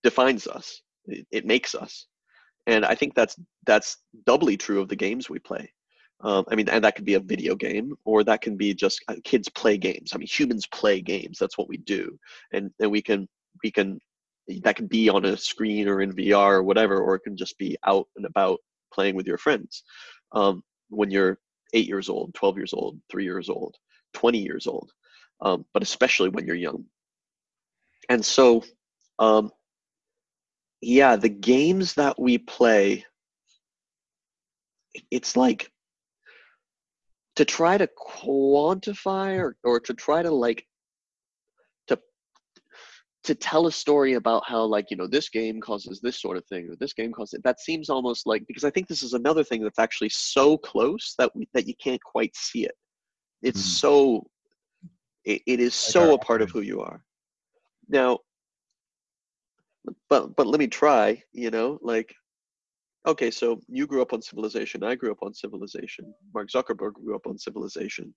[0.04, 0.82] defines us.
[1.06, 2.08] It, it, makes us.
[2.68, 5.72] And i think that's that's doubly true of the games we play
[6.22, 9.04] um, i mean and that could be a video game or that can be just
[9.08, 10.12] uh, kids play games.
[10.14, 11.38] I mean humans play games.
[11.40, 12.18] That's what we do.
[12.54, 13.28] And and we can
[13.64, 14.00] we can
[14.64, 17.58] that can be on a screen or in vr or whatever or it can just
[17.58, 18.60] be out and about
[18.94, 19.84] playing with your friends.
[20.32, 21.40] Um, when you're
[21.74, 23.76] eight years old 12 years old three years old
[24.14, 24.92] 20 years old
[25.42, 26.86] um, but especially when you're young.
[28.10, 28.64] And so,
[29.20, 29.52] um,
[30.82, 33.06] yeah, the games that we play,
[35.12, 35.72] it's like
[37.36, 40.66] to try to quantify or, or to try to like
[41.88, 42.00] to
[43.24, 46.46] to tell a story about how like you know this game causes this sort of
[46.46, 49.14] thing or this game causes it that seems almost like because i think this is
[49.14, 52.76] another thing that's actually so close that we, that you can't quite see it
[53.42, 53.80] it's mm.
[53.80, 54.28] so
[55.26, 57.04] it, it is so a part of who you are.
[57.90, 58.20] Now,
[60.10, 61.22] but but let me try.
[61.34, 62.16] You know, like,
[63.06, 64.84] okay, so you grew up on Civilization.
[64.84, 66.14] I grew up on Civilization.
[66.34, 68.14] Mark Zuckerberg grew up on Civilization.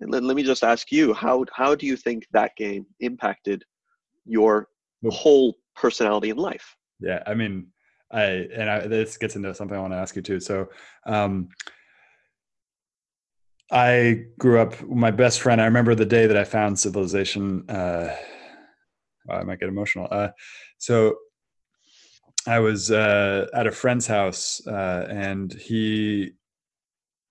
[0.00, 3.64] And let, let me just ask you, how how do you think that game impacted
[4.24, 4.68] your
[5.10, 6.76] whole personality in life?
[7.00, 7.68] Yeah, I mean,
[8.12, 8.22] I
[8.54, 10.40] and I, this gets into something I want to ask you too.
[10.40, 10.68] So,
[11.06, 11.48] um,
[13.70, 14.80] I grew up.
[14.88, 15.60] My best friend.
[15.60, 17.68] I remember the day that I found Civilization.
[17.68, 18.14] Uh,
[19.30, 20.08] I might get emotional.
[20.10, 20.28] Uh,
[20.78, 21.16] so
[22.46, 26.32] I was uh, at a friend's house, uh, and he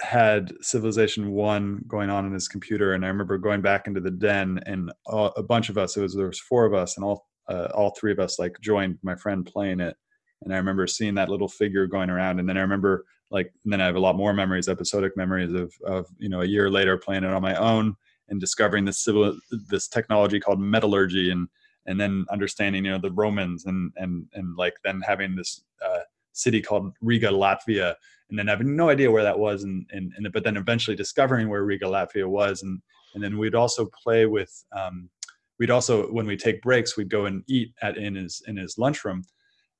[0.01, 2.93] had Civilization One going on in his computer.
[2.93, 5.97] And I remember going back into the den, and a bunch of us.
[5.97, 8.59] It was there was four of us, and all uh, all three of us like
[8.61, 9.95] joined my friend playing it.
[10.43, 13.81] And I remember seeing that little figure going around, and then I remember like then
[13.81, 16.97] I have a lot more memories, episodic memories of of you know a year later
[16.97, 17.95] playing it on my own
[18.29, 19.37] and discovering this civil
[19.69, 21.47] this technology called metallurgy and
[21.87, 25.99] and then understanding you know the Romans and and and like then having this uh,
[26.33, 27.95] city called Riga, Latvia,
[28.29, 31.49] and then having no idea where that was, and and, and but then eventually discovering
[31.49, 32.81] where Riga, Latvia was, and
[33.15, 34.63] and then we'd also play with.
[34.71, 35.09] Um,
[35.59, 38.77] we'd also when we take breaks, we'd go and eat at in his in his
[38.77, 39.23] lunchroom,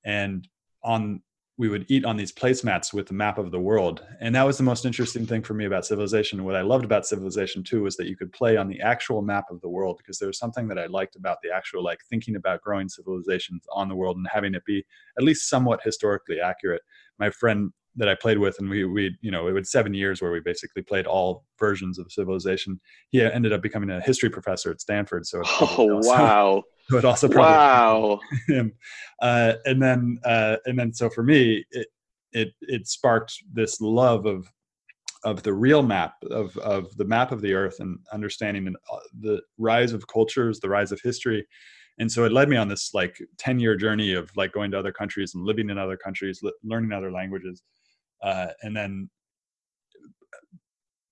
[0.05, 0.47] and
[0.83, 1.21] on
[1.57, 4.05] we would eat on these placemats with the map of the world.
[4.19, 6.43] And that was the most interesting thing for me about Civilization.
[6.43, 9.45] What I loved about Civilization too was that you could play on the actual map
[9.49, 12.35] of the world because there was something that I liked about the actual, like thinking
[12.35, 14.85] about growing civilizations on the world and having it be
[15.17, 16.83] at least somewhat historically accurate.
[17.17, 20.21] My friend that I played with, and we, we, you know, it was seven years
[20.21, 22.79] where we basically played all versions of Civilization.
[23.09, 25.25] He ended up becoming a history professor at Stanford.
[25.25, 26.61] So, oh, wow.
[26.89, 28.19] but also probably wow.
[28.47, 28.73] him.
[29.21, 31.87] Uh, and then uh, and then so for me, it
[32.33, 34.51] it it sparked this love of
[35.23, 39.41] of the real map of of the map of the earth and understanding uh, the
[39.57, 41.45] rise of cultures the rise of history
[41.99, 44.77] and so it led me on this like 10 year journey of like going to
[44.77, 47.63] other countries and living in other countries learning other languages
[48.21, 49.09] uh, and then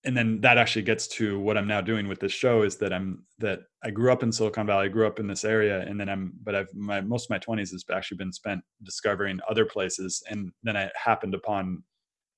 [0.06, 2.94] and then that actually gets to what i'm now doing with this show is that
[2.94, 6.00] i'm that i grew up in silicon valley I grew up in this area and
[6.00, 9.66] then i'm but i've my most of my 20s has actually been spent discovering other
[9.66, 11.84] places and then i happened upon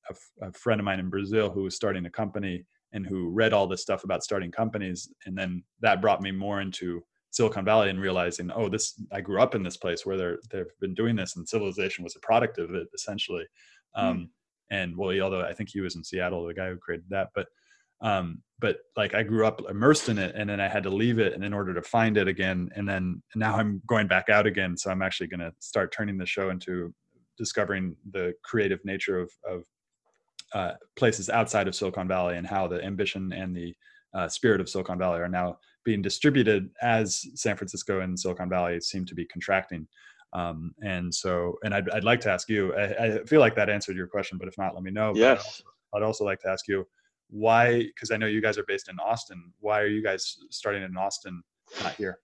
[0.10, 3.54] a, a friend of mine in brazil who was starting a company and who read
[3.54, 7.90] all this stuff about starting companies and then that brought me more into Silicon Valley
[7.90, 11.16] and realizing, oh, this I grew up in this place where they're they've been doing
[11.16, 13.44] this, and civilization was a product of it essentially.
[13.96, 14.02] Mm.
[14.02, 14.30] Um,
[14.70, 17.48] and well, although I think he was in Seattle, the guy who created that, but
[18.02, 21.20] um, but like I grew up immersed in it, and then I had to leave
[21.20, 24.46] it, and in order to find it again, and then now I'm going back out
[24.46, 24.78] again.
[24.78, 26.94] So I'm actually going to start turning the show into
[27.38, 29.64] discovering the creative nature of of
[30.54, 33.76] uh, places outside of Silicon Valley and how the ambition and the
[34.14, 38.80] uh, spirit of Silicon Valley are now being distributed as San Francisco and Silicon Valley
[38.80, 39.88] seem to be contracting.
[40.38, 43.72] Um, and so, and I'd, I'd like to ask you, I, I, feel like that
[43.72, 45.12] answered your question, but if not, let me know.
[45.16, 45.32] Yes.
[45.32, 45.64] I'd also,
[45.96, 46.88] I'd also like to ask you
[47.30, 49.52] why, because I know you guys are based in Austin.
[49.62, 51.42] Why are you guys starting in Austin,
[51.82, 52.20] not here?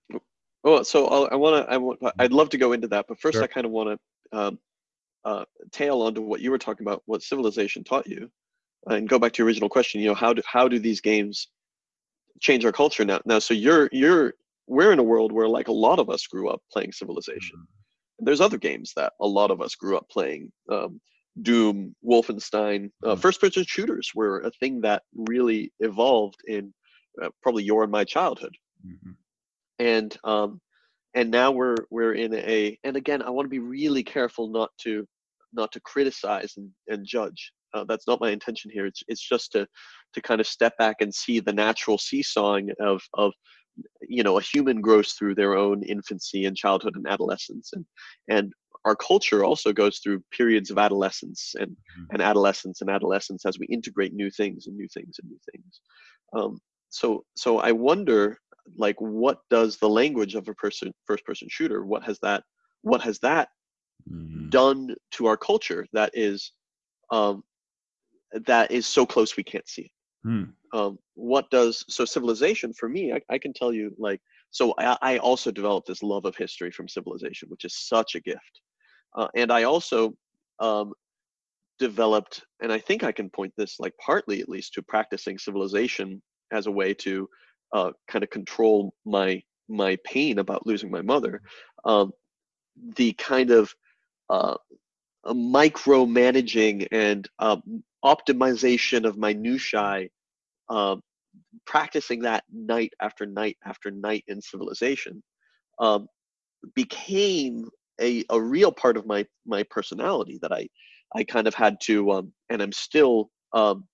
[0.62, 3.18] Well, so I'll, i want to, I want, I'd love to go into that, but
[3.20, 3.42] first sure.
[3.42, 3.98] I kind of want
[4.32, 4.58] to um,
[5.24, 8.30] uh, tail onto what you were talking about, what civilization taught you,
[8.86, 10.00] and go back to your original question.
[10.00, 11.48] You know, how do how do these games
[12.40, 13.20] change our culture now.
[13.26, 14.34] Now, so you're you're
[14.66, 17.58] we're in a world where like a lot of us grew up playing Civilization.
[17.58, 17.83] Mm-hmm.
[18.18, 20.52] There's other games that a lot of us grew up playing.
[20.70, 21.00] Um,
[21.42, 23.20] Doom, Wolfenstein, uh, mm-hmm.
[23.20, 26.72] first-person shooters were a thing that really evolved in
[27.22, 28.54] uh, probably your and my childhood.
[28.86, 29.10] Mm-hmm.
[29.80, 30.60] And um,
[31.14, 34.70] and now we're we're in a and again I want to be really careful not
[34.82, 35.04] to
[35.52, 38.86] not to criticize and, and judge uh, that's not my intention here.
[38.86, 39.66] It's it's just to
[40.14, 43.32] to kind of step back and see the natural seesawing of of
[44.08, 47.84] you know a human grows through their own infancy and childhood and adolescence and
[48.28, 48.52] and
[48.84, 52.04] our culture also goes through periods of adolescence and mm-hmm.
[52.10, 55.80] and adolescence and adolescence as we integrate new things and new things and new things
[56.36, 56.60] um,
[56.90, 58.38] so so i wonder
[58.76, 62.42] like what does the language of a person first person shooter what has that
[62.82, 63.48] what has that
[64.10, 64.48] mm-hmm.
[64.50, 66.52] done to our culture that is
[67.10, 67.42] um,
[68.46, 69.90] that is so close we can't see it.
[70.22, 70.44] Hmm.
[70.74, 73.12] Um, what does so civilization for me?
[73.12, 74.20] I, I can tell you like
[74.50, 74.74] so.
[74.76, 78.60] I, I, also developed this love of history from civilization, which is such a gift.
[79.16, 80.16] Uh, and I also
[80.58, 80.92] um,
[81.78, 86.20] developed, and I think I can point this like partly at least to practicing civilization
[86.50, 87.28] as a way to
[87.72, 91.40] uh, kind of control my my pain about losing my mother.
[91.84, 92.10] Um,
[92.96, 93.72] the kind of
[94.28, 94.56] uh,
[95.24, 100.08] micromanaging and um, optimization of minutiae,
[100.68, 101.00] um,
[101.66, 105.22] practicing that night after night after night in civilization,
[105.78, 106.06] um,
[106.74, 107.68] became
[108.00, 110.68] a, a real part of my my personality that I
[111.14, 113.84] I kind of had to um, and I'm still um,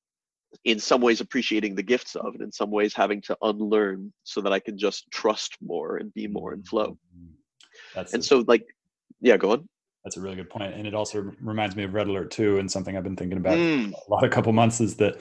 [0.65, 4.41] in some ways appreciating the gifts of and in some ways having to unlearn so
[4.41, 6.99] that I can just trust more and be more in flow.
[7.17, 7.35] Mm-hmm.
[7.95, 8.65] That's and so like
[9.21, 9.69] yeah, go on.
[10.05, 12.71] That's a really good point, and it also reminds me of Red Alert too, and
[12.71, 13.93] something I've been thinking about mm.
[13.93, 15.21] a lot a couple months is that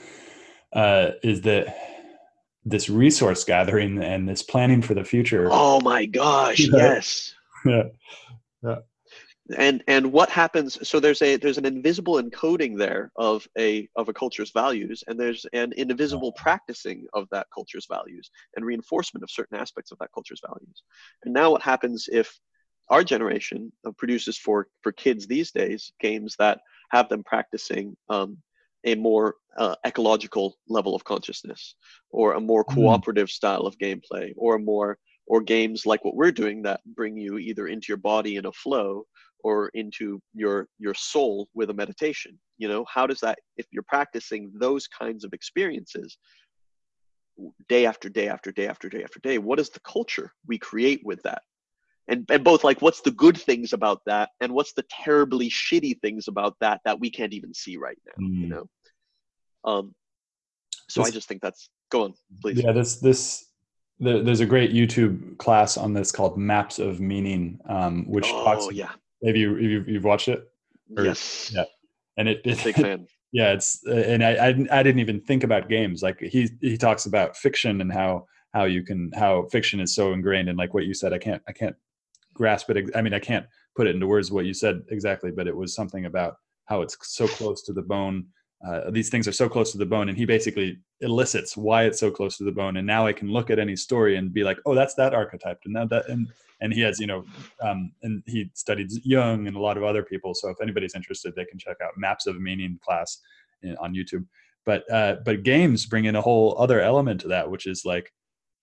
[0.73, 1.75] uh, is that
[2.65, 5.47] this resource gathering and this planning for the future.
[5.51, 6.59] Oh my gosh!
[6.59, 7.33] Yes.
[7.65, 7.83] yeah.
[8.63, 8.79] Yeah.
[9.57, 10.87] And and what happens?
[10.87, 15.19] So there's a there's an invisible encoding there of a of a culture's values, and
[15.19, 20.11] there's an invisible practicing of that culture's values and reinforcement of certain aspects of that
[20.13, 20.83] culture's values.
[21.23, 22.39] And now what happens if
[22.89, 26.59] our generation produces for for kids these days games that
[26.91, 28.37] have them practicing um,
[28.85, 31.75] a more uh, ecological level of consciousness
[32.11, 32.75] or a more hmm.
[32.75, 33.31] cooperative mm.
[33.31, 37.37] style of gameplay or a more or games like what we're doing that bring you
[37.37, 39.03] either into your body in a flow
[39.43, 43.83] or into your your soul with a meditation you know how does that if you're
[43.83, 46.17] practicing those kinds of experiences
[47.69, 51.01] day after day after day after day after day what is the culture we create
[51.05, 51.41] with that
[52.09, 56.01] and, and both like what's the good things about that and what's the terribly shitty
[56.01, 58.41] things about that that we can't even see right now mm.
[58.41, 58.69] you know?
[59.63, 59.95] Um
[60.89, 62.61] so this, i just think that's go on please.
[62.61, 63.45] Yeah this this
[63.99, 68.43] the, there's a great youtube class on this called maps of meaning um which oh,
[68.43, 68.91] talks yeah.
[69.25, 70.49] Have you you've, you've watched it?
[70.97, 71.51] Or, yes.
[71.53, 71.65] yeah.
[72.17, 73.07] And it, it big fan.
[73.31, 76.01] Yeah it's and I, I i didn't even think about games.
[76.01, 80.13] Like he he talks about fiction and how how you can how fiction is so
[80.13, 81.13] ingrained and like what you said.
[81.13, 81.75] I can't i can't
[82.33, 82.89] grasp it.
[82.95, 85.73] I mean, I can't put it into words what you said exactly, but it was
[85.73, 88.27] something about how it's so close to the bone
[88.65, 91.99] uh, these things are so close to the bone and he basically elicits why it's
[91.99, 94.43] so close to the bone and now i can look at any story and be
[94.43, 96.27] like oh that's that archetype and now that and
[96.59, 97.23] and he has you know
[97.61, 101.33] um, and he studied jung and a lot of other people so if anybody's interested
[101.35, 103.19] they can check out maps of meaning class
[103.61, 104.25] in, on youtube
[104.65, 108.11] but uh, but games bring in a whole other element to that which is like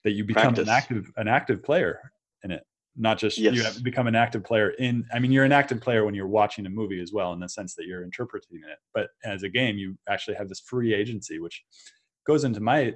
[0.05, 0.69] that you become Practice.
[0.69, 2.12] an active an active player
[2.45, 2.64] in it
[2.97, 3.55] not just yes.
[3.55, 6.26] you have become an active player in i mean you're an active player when you're
[6.26, 9.49] watching a movie as well in the sense that you're interpreting it but as a
[9.49, 11.64] game you actually have this free agency which
[12.26, 12.92] goes into my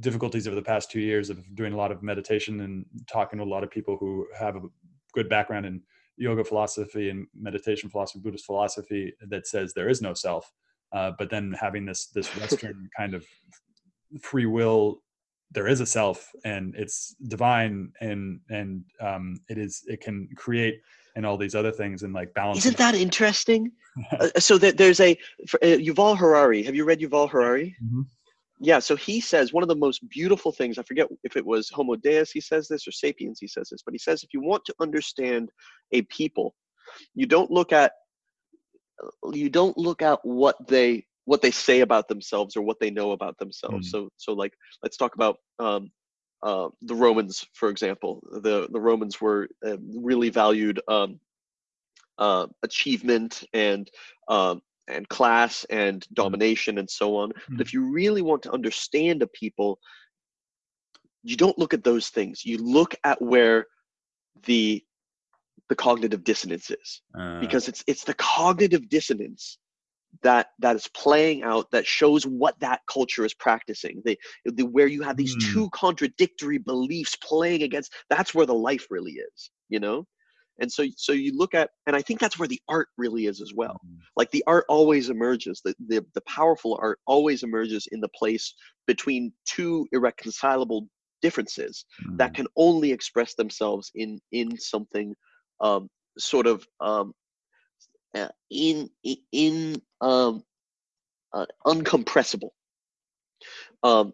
[0.00, 3.44] difficulties over the past two years of doing a lot of meditation and talking to
[3.44, 4.60] a lot of people who have a
[5.12, 5.80] good background in
[6.16, 10.50] yoga philosophy and meditation philosophy buddhist philosophy that says there is no self
[10.92, 13.26] uh, but then having this this western kind of
[14.22, 15.02] free will
[15.50, 20.80] there is a self and it's divine and and um it is it can create
[21.16, 23.72] and all these other things and like balance isn't that interesting?
[24.20, 25.18] Uh, so that there's a
[25.48, 26.62] for, uh, yuval harari.
[26.62, 27.74] Have you read yuval harari?
[27.84, 28.02] Mm-hmm.
[28.60, 31.68] yeah so he says one of the most beautiful things i forget if it was
[31.70, 34.40] homo deus he says this or sapiens he says this but he says if you
[34.40, 35.50] want to understand
[35.90, 36.54] a people
[37.16, 37.90] you don't look at
[39.32, 43.12] you don't look at what they what they say about themselves or what they know
[43.12, 43.88] about themselves.
[43.88, 43.90] Mm.
[43.90, 45.90] So so like let's talk about um,
[46.42, 48.22] uh, the Romans, for example.
[48.42, 51.20] The the Romans were uh, really valued um,
[52.16, 53.90] uh, achievement and
[54.28, 56.14] um, and class and mm.
[56.14, 57.28] domination and so on.
[57.28, 57.58] Mm.
[57.58, 59.78] But if you really want to understand a people,
[61.22, 62.42] you don't look at those things.
[62.42, 63.66] You look at where
[64.46, 64.82] the
[65.68, 67.38] the cognitive dissonance is, uh.
[67.38, 69.58] because it's it's the cognitive dissonance
[70.22, 74.86] that that is playing out that shows what that culture is practicing the, the where
[74.86, 75.52] you have these mm.
[75.52, 80.06] two contradictory beliefs playing against that's where the life really is you know
[80.60, 83.40] and so so you look at and i think that's where the art really is
[83.40, 83.98] as well mm.
[84.16, 88.54] like the art always emerges the, the the powerful art always emerges in the place
[88.86, 90.88] between two irreconcilable
[91.20, 92.16] differences mm.
[92.16, 95.14] that can only express themselves in in something
[95.60, 95.88] um
[96.18, 97.12] sort of um
[98.14, 98.90] uh, in
[99.32, 100.42] in um,
[101.32, 102.50] uh, uncompressible.
[103.82, 104.12] Um,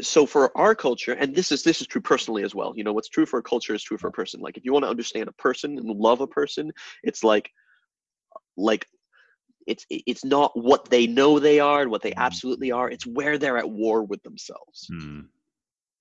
[0.00, 2.72] so for our culture, and this is this is true personally as well.
[2.76, 4.40] You know, what's true for a culture is true for a person.
[4.40, 7.50] Like if you want to understand a person and love a person, it's like
[8.56, 8.86] like
[9.66, 12.18] it's it's not what they know they are and what they mm.
[12.18, 12.90] absolutely are.
[12.90, 14.88] It's where they're at war with themselves.
[14.92, 15.26] Mm.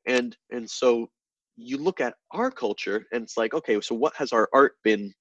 [0.08, 1.10] And and so
[1.58, 5.14] you look at our culture and it's like, okay, so what has our art been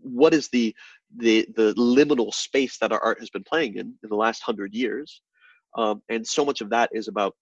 [0.00, 0.74] what is the
[1.16, 4.74] the the liminal space that our art has been playing in in the last hundred
[4.74, 5.22] years,
[5.76, 7.34] um, and so much of that is about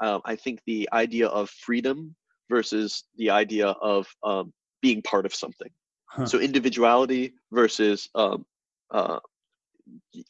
[0.00, 2.14] uh, I think the idea of freedom
[2.50, 5.70] versus the idea of um, being part of something.
[6.06, 6.26] Huh.
[6.26, 8.44] So individuality versus um,
[8.90, 9.20] uh,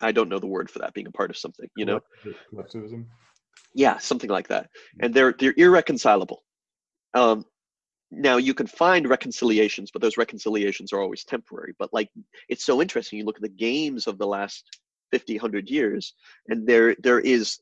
[0.00, 1.68] I don't know the word for that being a part of something.
[1.76, 2.00] You know,
[2.50, 3.08] collectivism.
[3.74, 4.68] Yeah, something like that,
[5.00, 6.42] and they're they're irreconcilable.
[7.14, 7.44] Um,
[8.14, 12.10] now you can find reconciliations but those reconciliations are always temporary but like
[12.48, 14.78] it's so interesting you look at the games of the last
[15.10, 16.14] 50 100 years
[16.48, 17.58] and there there is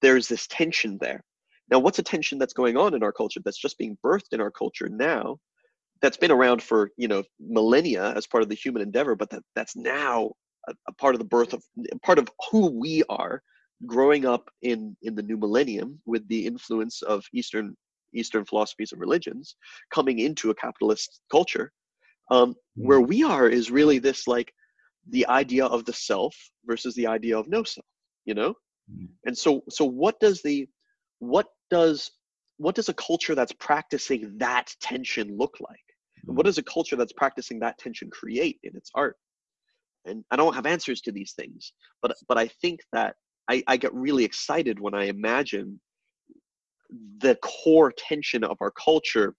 [0.00, 1.22] there's this tension there.
[1.70, 4.40] Now what's a tension that's going on in our culture that's just being birthed in
[4.40, 5.38] our culture now
[6.00, 9.42] that's been around for you know millennia as part of the human endeavor but that
[9.54, 10.30] that's now
[10.68, 11.64] a, a part of the birth of
[12.02, 13.42] part of who we are
[13.84, 17.76] growing up in in the new millennium with the influence of eastern
[18.16, 19.56] Eastern philosophies and religions
[19.92, 21.72] coming into a capitalist culture.
[22.30, 22.54] Um, mm.
[22.74, 24.52] Where we are is really this like
[25.08, 27.86] the idea of the self versus the idea of no self,
[28.24, 28.54] you know?
[28.92, 29.08] Mm.
[29.24, 30.66] And so so what does the
[31.18, 32.10] what does
[32.58, 35.78] what does a culture that's practicing that tension look like?
[36.26, 36.34] Mm.
[36.34, 39.16] What does a culture that's practicing that tension create in its art?
[40.04, 43.14] And I don't have answers to these things, but but I think that
[43.48, 45.80] I, I get really excited when I imagine
[47.18, 49.34] the core tension of our culture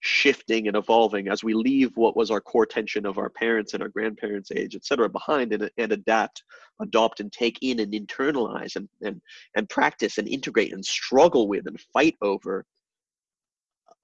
[0.00, 3.82] shifting and evolving as we leave what was our core tension of our parents and
[3.82, 6.42] our grandparents age et cetera behind and, and adapt
[6.82, 9.18] adopt and take in and internalize and, and
[9.56, 12.66] and practice and integrate and struggle with and fight over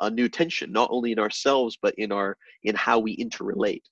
[0.00, 3.82] a new tension not only in ourselves but in our in how we interrelate.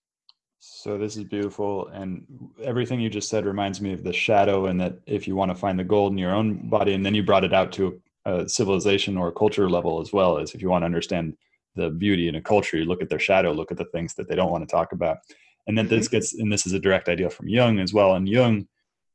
[0.61, 2.27] So this is beautiful and
[2.63, 5.55] everything you just said reminds me of the shadow and that if you want to
[5.55, 8.49] find the gold in your own body and then you brought it out to a
[8.49, 11.37] civilization or a culture level as well as if you want to understand
[11.77, 14.29] the beauty in a culture you look at their shadow look at the things that
[14.29, 15.19] they don't want to talk about
[15.67, 15.97] and then mm-hmm.
[15.97, 18.67] this gets and this is a direct idea from jung as well and jung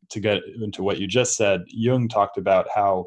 [0.09, 3.05] to get into what you just said jung talked about how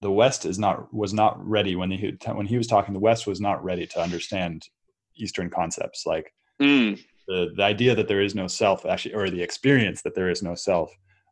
[0.00, 3.26] the west is not was not ready when he when he was talking the west
[3.26, 4.68] was not ready to understand
[5.16, 6.98] eastern concepts like mm.
[7.28, 10.42] the, the idea that there is no self actually or the experience that there is
[10.42, 10.90] no self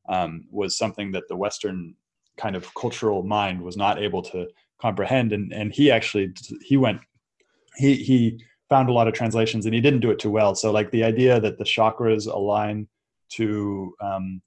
[0.08, 1.94] um, was something that the western
[2.40, 4.46] kind of cultural mind was not able to
[4.80, 5.32] comprehend.
[5.32, 6.32] And and he actually
[6.62, 7.00] he went
[7.76, 10.54] he he found a lot of translations and he didn't do it too well.
[10.54, 12.88] So like the idea that the chakras align
[13.30, 14.40] to um,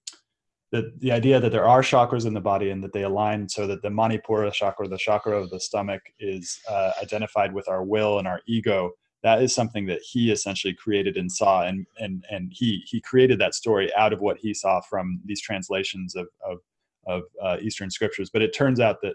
[0.72, 3.68] the, the idea that there are chakras in the body and that they align so
[3.68, 8.18] that the manipura chakra the chakra of the stomach is uh, identified with our will
[8.18, 8.92] and our ego
[9.24, 11.64] that is something that he essentially created and saw.
[11.64, 15.42] And and and he he created that story out of what he saw from these
[15.42, 16.60] translations of of,
[17.08, 19.14] of uh, eastern scriptures but it turns out that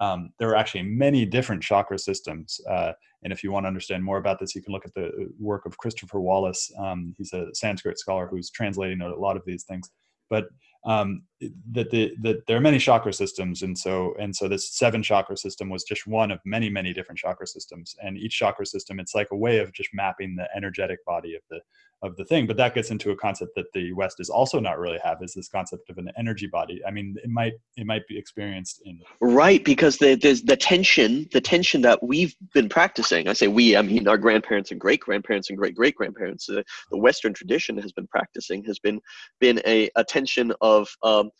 [0.00, 4.02] um, there are actually many different chakra systems uh, and if you want to understand
[4.02, 6.72] more about this you can look at the work of Christopher Wallis.
[6.78, 9.90] Um, he's a sanskrit scholar who's translating a lot of these things
[10.30, 10.48] but
[10.84, 11.24] um,
[11.72, 15.36] that the that there are many chakra systems, and so and so this seven chakra
[15.36, 19.14] system was just one of many many different chakra systems, and each chakra system it's
[19.14, 21.60] like a way of just mapping the energetic body of the
[22.02, 24.78] of the thing but that gets into a concept that the west is also not
[24.78, 28.06] really have is this concept of an energy body i mean it might it might
[28.08, 33.28] be experienced in right because the there's the tension the tension that we've been practicing
[33.28, 36.62] i say we i mean our grandparents and great grandparents and great great grandparents uh,
[36.90, 39.00] the western tradition has been practicing has been
[39.40, 41.30] been a, a tension of um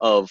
[0.00, 0.30] of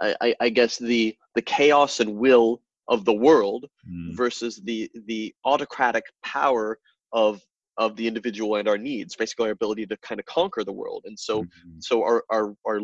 [0.00, 4.16] I, I guess the the chaos and will of the world mm.
[4.16, 6.78] versus the the autocratic power
[7.12, 7.40] of
[7.78, 11.02] of the individual and our needs basically our ability to kind of conquer the world
[11.06, 11.78] and so mm-hmm.
[11.80, 12.80] so our, our our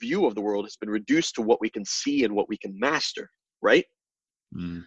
[0.00, 2.56] view of the world has been reduced to what we can see and what we
[2.56, 3.30] can master
[3.60, 3.84] right
[4.56, 4.82] mm.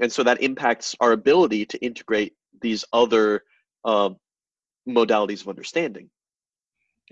[0.00, 3.42] and so that impacts our ability to integrate these other
[3.84, 4.16] um,
[4.86, 6.10] modalities of understanding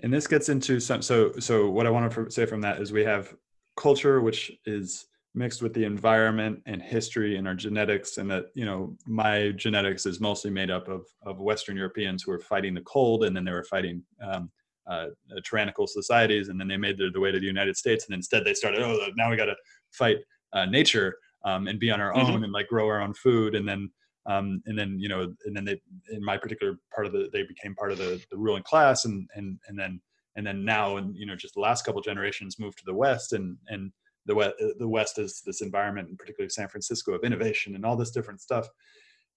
[0.03, 2.91] and this gets into some so so what i want to say from that is
[2.91, 3.35] we have
[3.75, 8.65] culture which is mixed with the environment and history and our genetics and that you
[8.65, 12.81] know my genetics is mostly made up of, of western europeans who were fighting the
[12.81, 14.51] cold and then they were fighting um,
[14.89, 15.07] uh,
[15.43, 18.43] tyrannical societies and then they made their, the way to the united states and instead
[18.43, 19.55] they started oh now we got to
[19.91, 20.17] fight
[20.53, 21.15] uh, nature
[21.45, 22.31] um, and be on our mm-hmm.
[22.31, 23.89] own and like grow our own food and then
[24.25, 25.81] um, and then you know and then they
[26.11, 29.27] in my particular part of the they became part of the, the ruling class and
[29.35, 29.99] and and then
[30.35, 33.33] and then now and you know just the last couple generations moved to the west
[33.33, 33.91] and and
[34.25, 37.95] the west, the west is this environment, and particularly San Francisco, of innovation and all
[37.95, 38.67] this different stuff.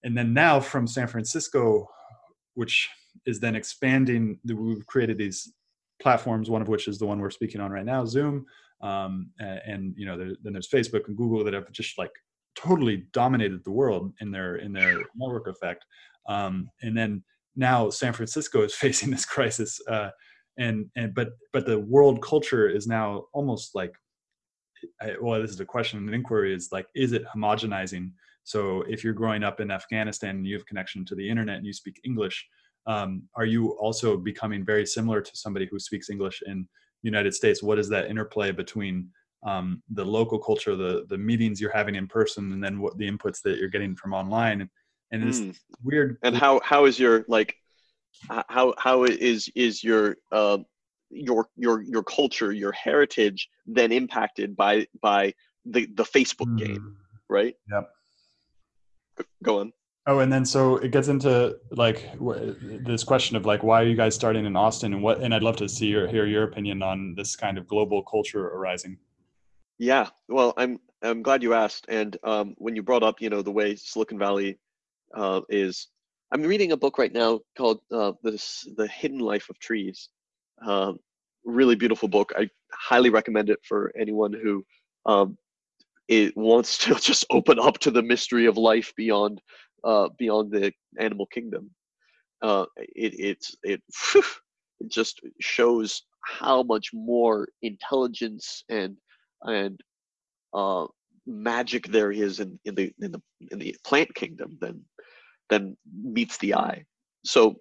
[0.03, 1.87] And then now from San Francisco,
[2.53, 2.89] which
[3.25, 5.51] is then expanding, we've created these
[5.99, 6.49] platforms.
[6.49, 8.45] One of which is the one we're speaking on right now, Zoom.
[8.81, 12.11] Um, and, and, you know, there, then there's Facebook and Google that have just like
[12.55, 15.85] totally dominated the world in their in their network effect.
[16.27, 17.23] Um, and then
[17.55, 19.79] now San Francisco is facing this crisis.
[19.87, 20.09] Uh,
[20.57, 23.93] and and but but the world culture is now almost like
[25.01, 28.11] I, well, this is a question, an inquiry is like, is it homogenizing?
[28.43, 31.65] So if you're growing up in Afghanistan and you have connection to the internet and
[31.65, 32.47] you speak English,
[32.85, 36.67] um, are you also becoming very similar to somebody who speaks English in
[37.03, 37.61] United States?
[37.61, 39.09] What is that interplay between
[39.45, 43.09] um, the local culture, the the meetings you're having in person, and then what the
[43.09, 44.61] inputs that you're getting from online?
[44.61, 44.69] And,
[45.11, 45.55] and it's mm.
[45.83, 46.17] weird.
[46.23, 47.55] And how how is your like
[48.29, 50.59] how how is is your uh,
[51.09, 55.33] your your your culture, your heritage, then impacted by by
[55.65, 56.57] the the Facebook mm.
[56.59, 56.97] game,
[57.29, 57.55] right?
[57.71, 57.89] Yep.
[59.43, 59.73] Go on.
[60.09, 63.95] Oh, and then so it gets into like this question of like why are you
[63.95, 65.21] guys starting in Austin and what?
[65.21, 68.47] And I'd love to see or hear your opinion on this kind of global culture
[68.47, 68.97] arising.
[69.79, 71.87] Yeah, well, I'm I'm glad you asked.
[71.89, 74.57] And um, when you brought up, you know, the way Silicon Valley
[75.13, 75.87] uh, is,
[76.31, 80.07] I'm reading a book right now called uh, "This The Hidden Life of Trees,"
[80.65, 80.99] Um,
[81.45, 82.33] really beautiful book.
[82.35, 84.65] I highly recommend it for anyone who
[85.05, 85.37] um,
[86.07, 89.41] it wants to just open up to the mystery of life beyond
[89.83, 91.69] uh, beyond the animal kingdom.
[92.41, 93.81] Uh, it it's it
[94.15, 98.97] it just shows how much more intelligence and
[99.43, 99.79] and
[100.53, 100.85] uh,
[101.25, 104.83] magic there is in, in the in the in the plant kingdom than
[105.49, 106.83] than meets the eye.
[107.25, 107.55] So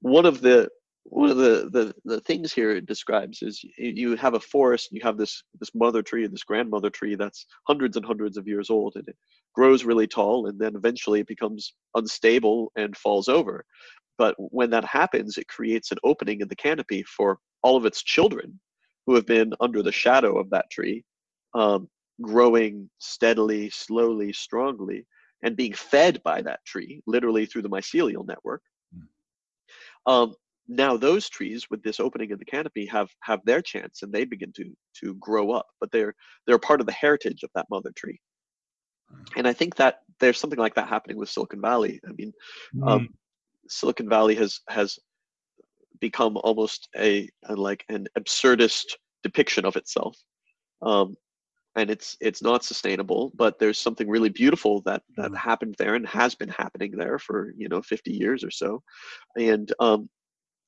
[0.00, 0.68] one of the
[1.10, 5.00] one of the, the the things here it describes is you have a forest you
[5.02, 8.70] have this this mother tree and this grandmother tree that's hundreds and hundreds of years
[8.70, 9.16] old and it
[9.54, 13.64] grows really tall and then eventually it becomes unstable and falls over
[14.18, 18.02] but when that happens it creates an opening in the canopy for all of its
[18.04, 18.58] children
[19.06, 21.04] who have been under the shadow of that tree
[21.54, 21.88] um,
[22.22, 25.04] growing steadily slowly strongly
[25.42, 28.62] and being fed by that tree literally through the mycelial network
[28.94, 30.12] hmm.
[30.12, 30.34] um,
[30.70, 34.24] now those trees with this opening in the canopy have have their chance and they
[34.24, 34.64] begin to
[34.94, 36.14] to grow up but they're
[36.46, 38.18] they're part of the heritage of that mother tree
[39.36, 42.32] and i think that there's something like that happening with silicon valley i mean
[42.74, 42.88] mm.
[42.88, 43.08] um,
[43.70, 44.98] Silicon Valley has has
[46.00, 48.86] become almost a, a like an absurdist
[49.22, 50.16] depiction of itself.
[50.82, 51.16] Um,
[51.76, 55.36] and it's it's not sustainable but there's something really beautiful that that mm.
[55.36, 58.82] happened there and has been happening there for you know 50 years or so
[59.36, 60.10] and um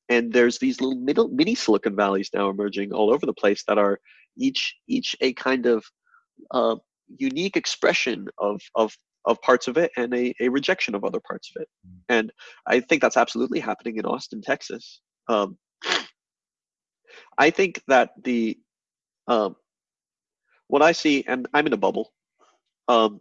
[0.08, 3.78] and there's these little middle mini silicon valleys now emerging all over the place that
[3.78, 3.98] are
[4.36, 5.84] each each a kind of
[6.52, 6.76] uh,
[7.18, 11.52] unique expression of of of parts of it and a, a rejection of other parts
[11.54, 11.98] of it mm.
[12.08, 12.32] and
[12.66, 15.56] i think that's absolutely happening in austin texas um,
[17.38, 18.58] i think that the
[19.28, 19.54] um,
[20.72, 22.14] what I see, and I'm in a bubble.
[22.88, 23.20] Um,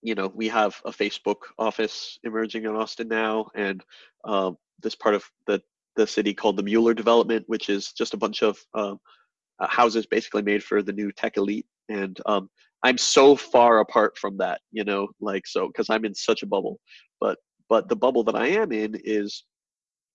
[0.00, 3.84] you know, we have a Facebook office emerging in Austin now, and
[4.24, 5.62] um, this part of the
[5.96, 8.98] the city called the Mueller Development, which is just a bunch of um,
[9.60, 11.66] uh, houses basically made for the new tech elite.
[11.88, 12.50] And um,
[12.82, 16.46] I'm so far apart from that, you know, like so because I'm in such a
[16.46, 16.78] bubble.
[17.20, 17.38] But
[17.68, 19.44] but the bubble that I am in is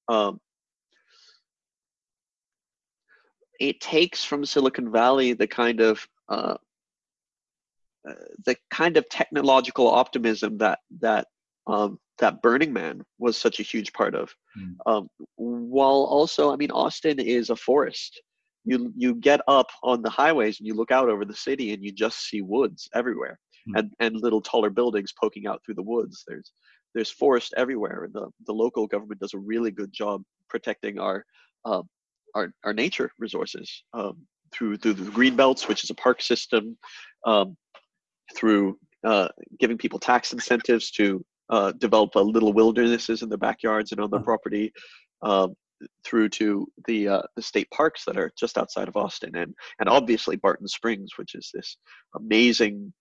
[0.08, 0.40] um,
[3.60, 6.56] it takes from Silicon Valley the kind of uh,
[8.08, 8.14] uh,
[8.46, 11.28] the kind of technological optimism that that
[11.68, 14.34] um, that Burning Man was such a huge part of.
[14.57, 14.76] Mm.
[14.86, 18.22] Um, while also, I mean, Austin is a forest.
[18.66, 21.84] You you get up on the highways and you look out over the city and
[21.84, 23.39] you just see woods everywhere
[23.70, 23.80] mm.
[23.80, 26.24] and and little taller buildings poking out through the woods.
[26.28, 26.51] There's
[26.93, 31.26] there's forest everywhere, and the the local government does a really good job protecting our
[31.66, 31.84] uh,
[32.36, 33.84] our our nature resources.
[33.93, 36.78] Um, through through the green belts, which is a park system,
[37.26, 37.55] um,
[38.36, 39.28] through uh,
[39.60, 44.10] giving people tax incentives to uh, develop a little wildernesses in their backyards and on
[44.10, 44.72] their property,
[45.22, 45.56] um,
[46.04, 49.89] through to the uh, the state parks that are just outside of Austin, and and
[49.89, 51.78] obviously Barton Springs, which is this
[52.16, 52.93] amazing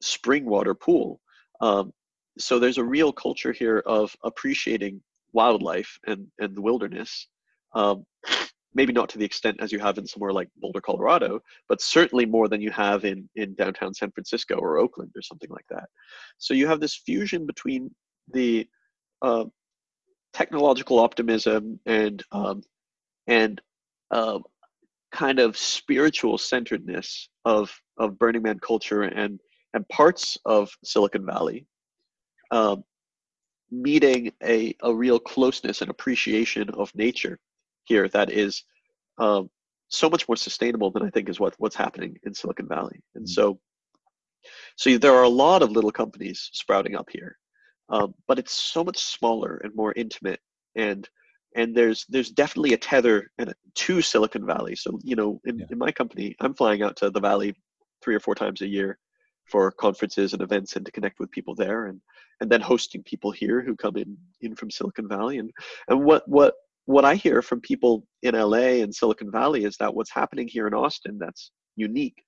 [0.00, 1.20] spring water pool.
[1.60, 1.92] Um,
[2.38, 7.28] so there's a real culture here of appreciating wildlife and and the wilderness.
[7.74, 8.04] Um,
[8.74, 12.26] maybe not to the extent as you have in somewhere like Boulder, Colorado, but certainly
[12.26, 15.88] more than you have in, in downtown San Francisco or Oakland or something like that.
[16.38, 17.90] So you have this fusion between
[18.32, 18.66] the
[19.20, 19.44] uh,
[20.32, 22.62] technological optimism and um,
[23.26, 23.60] and
[24.10, 24.38] uh,
[25.12, 29.38] kind of spiritual centeredness of of Burning Man culture and
[29.74, 31.66] and parts of Silicon Valley,
[32.50, 32.84] um,
[33.70, 37.38] meeting a, a real closeness and appreciation of nature
[37.84, 38.64] here that is
[39.18, 39.50] um,
[39.88, 43.00] so much more sustainable than I think is what what's happening in Silicon Valley.
[43.14, 43.32] And mm-hmm.
[43.32, 43.60] so,
[44.76, 47.38] so there are a lot of little companies sprouting up here,
[47.88, 50.40] um, but it's so much smaller and more intimate.
[50.74, 51.08] And
[51.54, 53.30] and there's there's definitely a tether
[53.74, 54.76] to Silicon Valley.
[54.76, 55.66] So you know, in, yeah.
[55.70, 57.54] in my company, I'm flying out to the Valley
[58.02, 58.98] three or four times a year
[59.46, 62.00] for conferences and events and to connect with people there and
[62.40, 65.50] and then hosting people here who come in in from Silicon Valley and
[65.88, 66.54] and what what
[66.92, 70.66] what I hear from people in LA and Silicon Valley is that what's happening here
[70.66, 72.22] in Austin that's unique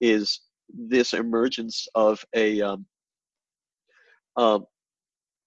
[0.00, 2.86] is this emergence of a um,
[4.36, 4.58] uh,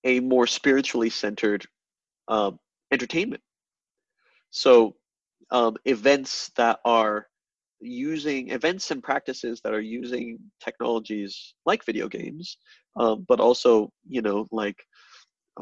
[0.03, 1.65] a more spiritually centered
[2.27, 2.51] uh,
[2.91, 3.41] entertainment.
[4.51, 4.95] So
[5.51, 7.27] um, events that are
[7.81, 12.57] using events and practices that are using technologies like video games,
[12.97, 14.77] um, but also you know like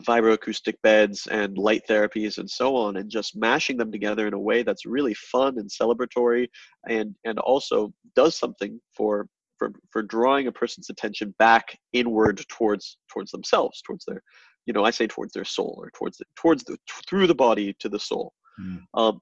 [0.06, 4.40] vibroacoustic beds and light therapies and so on and just mashing them together in a
[4.40, 6.48] way that's really fun and celebratory
[6.90, 9.28] and and also does something for
[9.58, 14.22] for for drawing a person's attention back inward towards towards themselves towards their
[14.66, 16.78] you know i say towards their soul or towards the towards the
[17.10, 18.80] through the body to the soul mm.
[18.94, 19.20] um,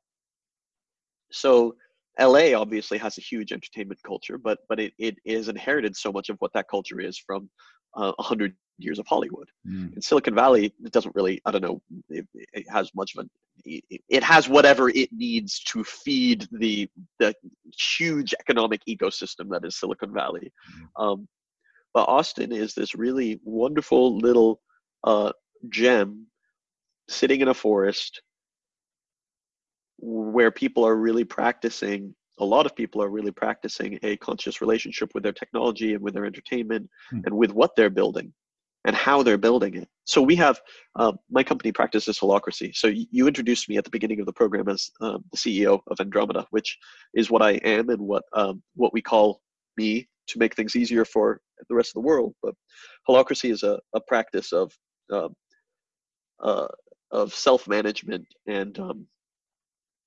[1.32, 1.76] so
[2.19, 6.30] LA obviously has a huge entertainment culture, but but it, it is inherited so much
[6.30, 7.49] of what that culture is from
[7.97, 9.49] uh, a uh, hundred years of Hollywood.
[9.67, 9.95] Mm.
[9.95, 13.29] In Silicon Valley, it doesn't really, I don't know, it, it has much of a,
[13.63, 16.89] it, it has whatever it needs to feed the
[17.19, 17.33] the
[17.97, 20.51] huge economic ecosystem that is Silicon Valley.
[20.97, 21.03] Mm.
[21.03, 21.27] Um,
[21.93, 24.59] but Austin is this really wonderful little
[25.05, 25.31] uh,
[25.69, 26.27] gem
[27.07, 28.21] sitting in a forest
[29.97, 35.11] where people are really practicing a lot of people are really practicing a conscious relationship
[35.13, 37.21] with their technology and with their entertainment hmm.
[37.25, 38.33] and with what they're building
[38.86, 39.89] and how they're building it.
[40.05, 40.61] So we have
[40.95, 42.75] uh, my company practices holacracy.
[42.75, 45.99] So you introduced me at the beginning of the program as um, the CEO of
[45.99, 46.77] Andromeda, which
[47.15, 49.41] is what I am and what um, what we call
[49.77, 52.36] me to make things easier for the rest of the world.
[52.43, 52.53] But
[53.09, 54.71] holacracy is a, a practice of
[55.11, 55.36] um,
[56.43, 56.67] uh,
[57.11, 59.07] of self management and um,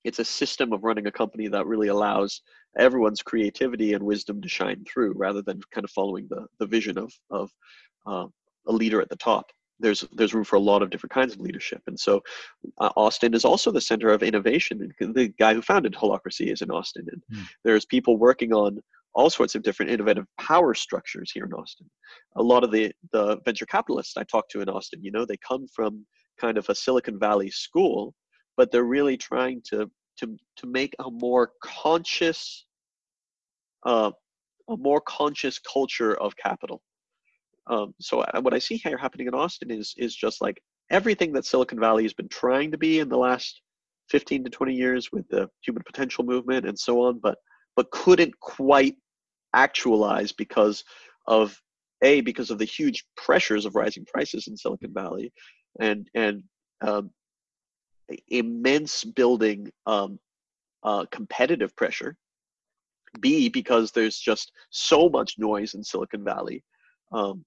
[0.03, 2.41] it's a system of running a company that really allows
[2.77, 6.97] everyone's creativity and wisdom to shine through rather than kind of following the, the vision
[6.97, 7.51] of, of
[8.07, 8.25] uh,
[8.67, 9.45] a leader at the top.
[9.79, 12.21] there's there's room for a lot of different kinds of leadership, and so
[12.79, 14.91] uh, Austin is also the center of innovation.
[14.99, 17.47] The guy who founded Holacracy is in Austin, and mm.
[17.63, 18.79] there's people working on
[19.15, 21.89] all sorts of different innovative power structures here in Austin.
[22.35, 25.37] A lot of the the venture capitalists I talk to in Austin, you know, they
[25.37, 26.05] come from
[26.39, 28.13] kind of a Silicon Valley school,
[28.59, 32.65] but they're really trying to to to make a more conscious
[33.85, 34.11] uh,
[34.69, 36.81] a more conscious culture of capital.
[37.67, 41.31] Um, so uh, what I see here happening in Austin is is just like everything
[41.33, 43.61] that Silicon Valley has been trying to be in the last
[44.09, 47.37] 15 to 20 years with the human potential movement and so on, but
[47.77, 48.97] but couldn't quite
[49.53, 50.83] actualize because
[51.27, 51.57] of
[52.01, 55.31] a because of the huge pressures of rising prices in Silicon Valley,
[55.79, 56.43] and and
[56.81, 57.11] um,
[58.27, 60.19] immense building um,
[60.83, 62.15] uh, competitive pressure.
[63.19, 66.63] B because there's just so much noise in Silicon Valley
[67.11, 67.43] um,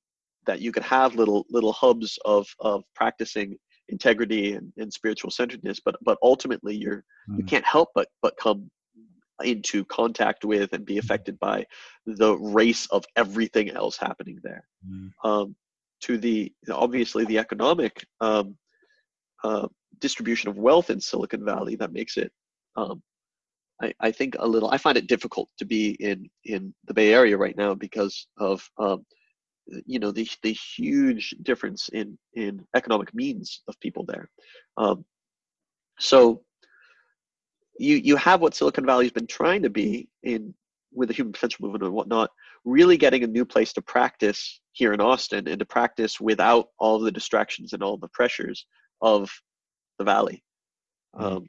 [0.47, 3.57] that you could have little little hubs of of practicing
[3.89, 7.39] integrity and, and spiritual centeredness but but ultimately you're mm.
[7.39, 8.71] you can't help but but come
[9.45, 11.65] into contact with and be affected by
[12.07, 15.11] the race of everything else happening there mm.
[15.25, 15.55] um,
[16.01, 18.57] to the obviously the economic um,
[19.45, 19.67] uh,
[20.03, 22.31] distribution of wealth in silicon valley that makes it
[22.77, 23.03] um,
[23.81, 27.15] I, I think a little i find it difficult to be in in the bay
[27.15, 29.05] area right now because of um,
[29.87, 34.31] you know the the huge difference in in economic means of people there.
[34.77, 35.05] Um,
[35.99, 36.43] so
[37.79, 40.55] you you have what Silicon Valley's been trying to be in
[40.93, 42.31] with the human potential movement and whatnot,
[42.65, 46.99] really getting a new place to practice here in Austin and to practice without all
[46.99, 48.67] the distractions and all the pressures
[49.01, 49.31] of
[50.03, 50.43] the valley.
[51.15, 51.47] Um,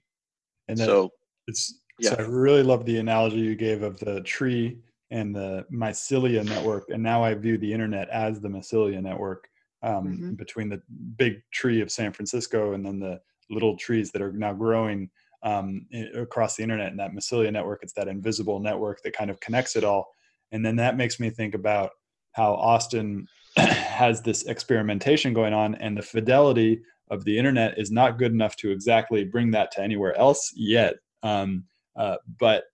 [0.67, 1.11] and so
[1.47, 2.11] it's yeah.
[2.11, 4.77] so I really love the analogy you gave of the tree
[5.13, 9.47] and the mycelia network and now i view the internet as the mycelia network
[9.83, 10.33] um, mm-hmm.
[10.33, 10.81] between the
[11.17, 15.09] big tree of san francisco and then the little trees that are now growing
[15.43, 15.85] um,
[16.15, 19.75] across the internet and that mycelia network it's that invisible network that kind of connects
[19.75, 20.07] it all
[20.51, 21.91] and then that makes me think about
[22.31, 23.27] how austin
[23.57, 28.55] has this experimentation going on and the fidelity of the internet is not good enough
[28.55, 31.63] to exactly bring that to anywhere else yet um,
[31.95, 32.65] uh, but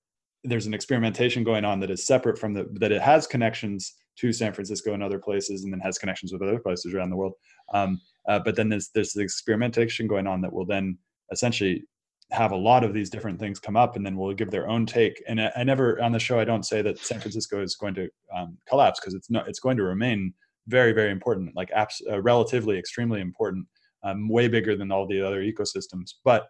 [0.44, 4.34] there's an experimentation going on that is separate from the that it has connections to
[4.34, 7.34] San Francisco and other places, and then has connections with other places around the world.
[7.74, 10.98] Um, uh, but then there's there's the experimentation going on that will then
[11.32, 11.84] essentially
[12.32, 14.86] have a lot of these different things come up, and then will give their own
[14.86, 15.22] take.
[15.28, 17.96] And I, I, never on the show I don't say that San Francisco is going
[17.96, 19.48] to um, collapse because it's not.
[19.48, 20.34] It's going to remain
[20.68, 23.66] very very important, like apps, uh, relatively extremely important,
[24.04, 26.48] um, way bigger than all the other ecosystems, but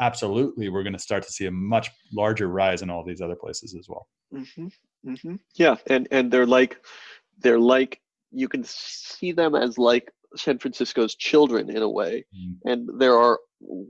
[0.00, 3.36] absolutely we're going to start to see a much larger rise in all these other
[3.36, 4.66] places as well mm-hmm.
[5.06, 5.36] Mm-hmm.
[5.54, 6.78] yeah and and they're like
[7.38, 8.00] they're like
[8.32, 12.54] you can see them as like san francisco's children in a way mm.
[12.64, 13.38] and there are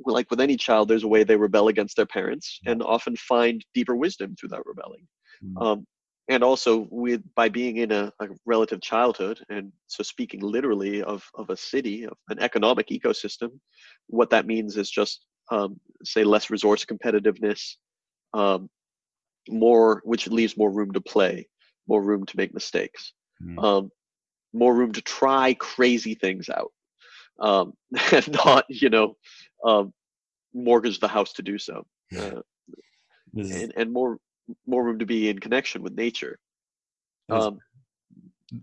[0.04, 3.64] like with any child there's a way they rebel against their parents and often find
[3.74, 5.06] deeper wisdom through that rebelling
[5.44, 5.64] mm.
[5.64, 5.86] um,
[6.30, 11.22] and also with by being in a, a, relative childhood and so speaking literally of,
[11.34, 13.50] of a city of an economic ecosystem
[14.06, 17.74] what that means is just um, say less resource competitiveness,
[18.34, 18.70] um,
[19.48, 21.48] more which leaves more room to play,
[21.88, 23.12] more room to make mistakes,
[23.42, 23.62] mm.
[23.62, 23.90] um,
[24.52, 26.72] more room to try crazy things out,
[27.40, 27.72] um,
[28.12, 29.16] and not you know
[29.64, 29.92] um,
[30.54, 31.84] mortgage the house to do so,
[32.16, 32.40] uh,
[33.34, 34.18] and, and more
[34.66, 36.38] more room to be in connection with nature.
[37.28, 37.59] This, um,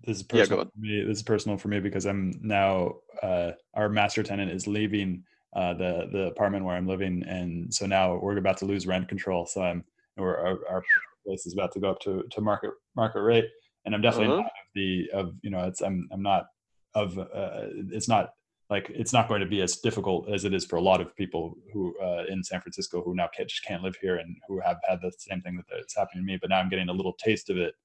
[0.05, 1.03] this is personal yeah, for me.
[1.07, 5.23] This is personal for me because I'm now uh, our master tenant is leaving
[5.55, 9.07] uh, the the apartment where I'm living, and so now we're about to lose rent
[9.07, 9.45] control.
[9.45, 9.83] So I'm
[10.17, 10.83] our, our
[11.25, 13.45] place is about to go up to, to market market rate,
[13.85, 14.43] and I'm definitely uh-huh.
[14.43, 16.47] not of the of you know it's I'm I'm not
[16.95, 18.31] of uh, it's not
[18.69, 21.15] like it's not going to be as difficult as it is for a lot of
[21.15, 24.59] people who uh, in San Francisco who now can't, just can't live here and who
[24.59, 26.37] have had the same thing that that's happening to me.
[26.39, 27.75] But now I'm getting a little taste of it,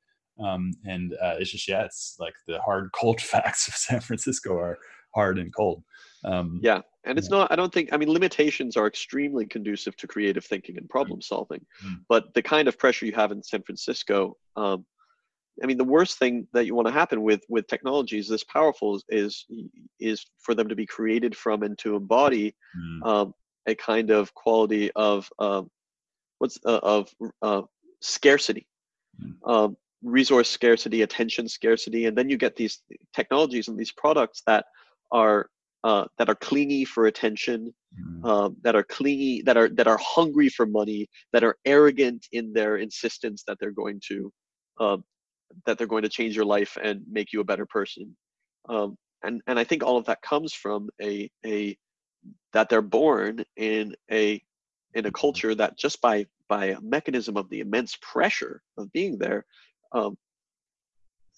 [0.42, 4.56] um, and uh, it's just yeah, it's like the hard cold facts of San Francisco
[4.56, 4.78] are
[5.14, 5.84] hard and cold.
[6.24, 7.38] Um, yeah, and it's yeah.
[7.38, 7.52] not.
[7.52, 7.92] I don't think.
[7.92, 11.64] I mean, limitations are extremely conducive to creative thinking and problem solving.
[11.84, 11.94] Mm-hmm.
[12.08, 14.84] But the kind of pressure you have in San Francisco, um,
[15.62, 18.96] I mean, the worst thing that you want to happen with with technologies this powerful
[18.96, 19.44] is is,
[20.00, 23.02] is for them to be created from and to embody mm-hmm.
[23.02, 23.34] um,
[23.66, 25.70] a kind of quality of um,
[26.38, 27.10] what's uh, of
[27.42, 27.62] uh,
[28.00, 28.66] scarcity.
[29.22, 29.74] Mm-hmm.
[30.02, 32.82] resource scarcity, attention scarcity, and then you get these
[33.12, 34.64] technologies and these products that
[35.12, 35.50] are
[35.84, 38.24] uh, that are clingy for attention, mm.
[38.24, 42.52] um, that are clingy, that are that are hungry for money, that are arrogant in
[42.52, 44.32] their insistence that they're going to
[44.80, 45.04] um,
[45.66, 48.16] that they're going to change your life and make you a better person.
[48.68, 51.76] Um, and and I think all of that comes from a a
[52.52, 54.42] that they're born in a
[54.94, 59.18] in a culture that just by by a mechanism of the immense pressure of being
[59.18, 59.44] there
[59.92, 60.16] um,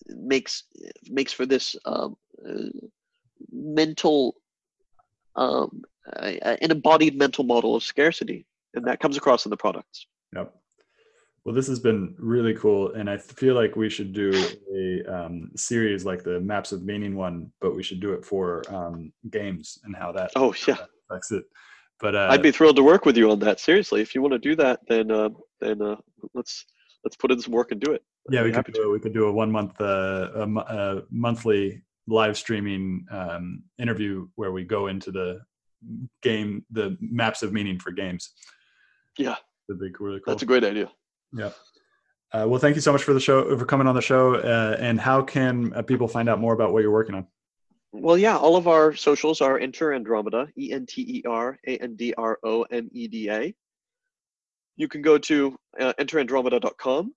[0.09, 0.65] makes
[1.09, 2.17] makes for this um,
[2.49, 2.69] uh,
[3.53, 4.35] mental
[5.37, 5.83] um,
[6.17, 10.55] an embodied mental model of scarcity and that comes across in the products yep
[11.45, 14.31] well this has been really cool and i feel like we should do
[14.75, 18.63] a um, series like the maps of meaning one but we should do it for
[18.75, 20.77] um, games and how that oh yeah.
[21.11, 21.45] affects it.
[22.01, 23.61] But uh, i'd be thrilled to work with you on that.
[23.61, 25.31] Seriously if you want to do that then uh,
[25.61, 25.97] then uh,
[26.35, 26.65] let's
[27.05, 28.03] let's put in some work and do it.
[28.31, 32.37] Yeah we could do, we could do a one month uh, a, a monthly live
[32.37, 35.41] streaming um, interview where we go into the
[36.23, 38.33] game the maps of meaning for games.
[39.19, 39.37] Yeah.
[39.69, 40.33] That'd be really cool.
[40.33, 40.91] That's a great idea
[41.35, 41.51] yeah.
[42.33, 44.77] Uh, well thank you so much for the show for coming on the show uh,
[44.81, 47.25] and how can uh, people find out more about what you're working on?
[47.93, 53.55] Well yeah all of our socials are enter andromeda e-n-t-e-r-a-n-d-r-o-m-e-d-a
[54.77, 57.15] you can go to uh, enterandromeda.com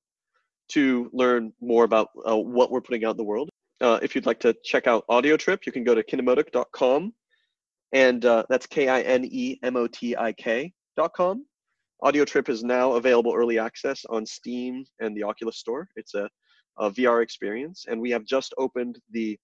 [0.70, 3.50] to learn more about uh, what we're putting out in the world.
[3.80, 7.14] Uh, if you'd like to check out Audio Trip, you can go to kinemotik.com,
[7.94, 8.68] and that's uh, that's
[12.04, 12.48] K-I-N-E-M-O-T-I-K.com.
[12.48, 15.88] Audiotrip is now available early access on Steam and the Oculus Store.
[15.96, 16.30] It's a,
[16.78, 19.38] a VR experience, and we have just opened the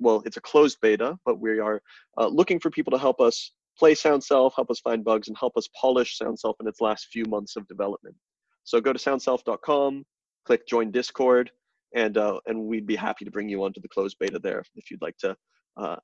[0.00, 1.82] well, it's a closed beta, but we are
[2.18, 5.58] uh, looking for people to help us play SoundSelf, help us find bugs, and help
[5.58, 8.16] us polish SoundSelf in its last few months of development.
[8.62, 10.04] So go to soundself.com,
[10.46, 11.50] click join Discord,
[11.94, 14.90] and uh, and we'd be happy to bring you onto the closed beta there if
[14.90, 15.36] you'd like to
[15.76, 15.96] uh,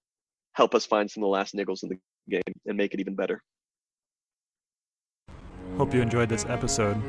[0.52, 1.98] help us find some of the last niggles in the
[2.28, 3.42] game and make it even better.
[5.80, 7.02] Hope you enjoyed this episode.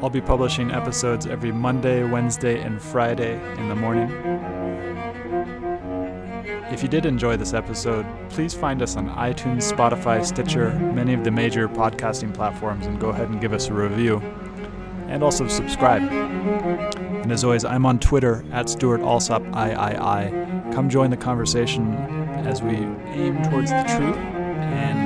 [0.00, 4.10] I'll be publishing episodes every Monday, Wednesday, and Friday in the morning.
[6.72, 11.24] If you did enjoy this episode, please find us on iTunes, Spotify, Stitcher, many of
[11.24, 14.16] the major podcasting platforms, and go ahead and give us a review.
[15.08, 16.10] And also subscribe.
[16.10, 20.72] And as always, I'm on Twitter at Stewart Alsop III.
[20.72, 21.96] Come join the conversation
[22.46, 24.16] as we aim towards the truth.
[24.16, 25.05] And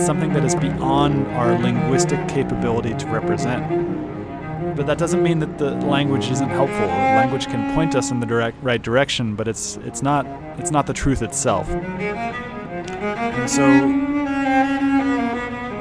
[0.00, 3.90] It's something that is beyond our linguistic capability to represent
[4.74, 6.86] but that doesn't mean that the language isn't helpful.
[6.86, 10.24] Language can point us in the direct right direction, but it's it's not
[10.58, 11.68] it's not the truth itself.
[11.68, 13.62] And so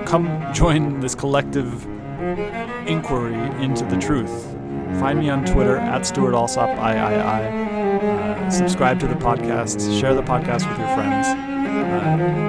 [0.05, 1.86] come join this collective
[2.89, 4.53] inquiry into the truth.
[4.99, 6.76] Find me on Twitter at Stewart Alsop III.
[6.76, 9.97] Uh, subscribe to the podcast.
[9.97, 11.28] Share the podcast with your friends.
[11.28, 12.49] Uh,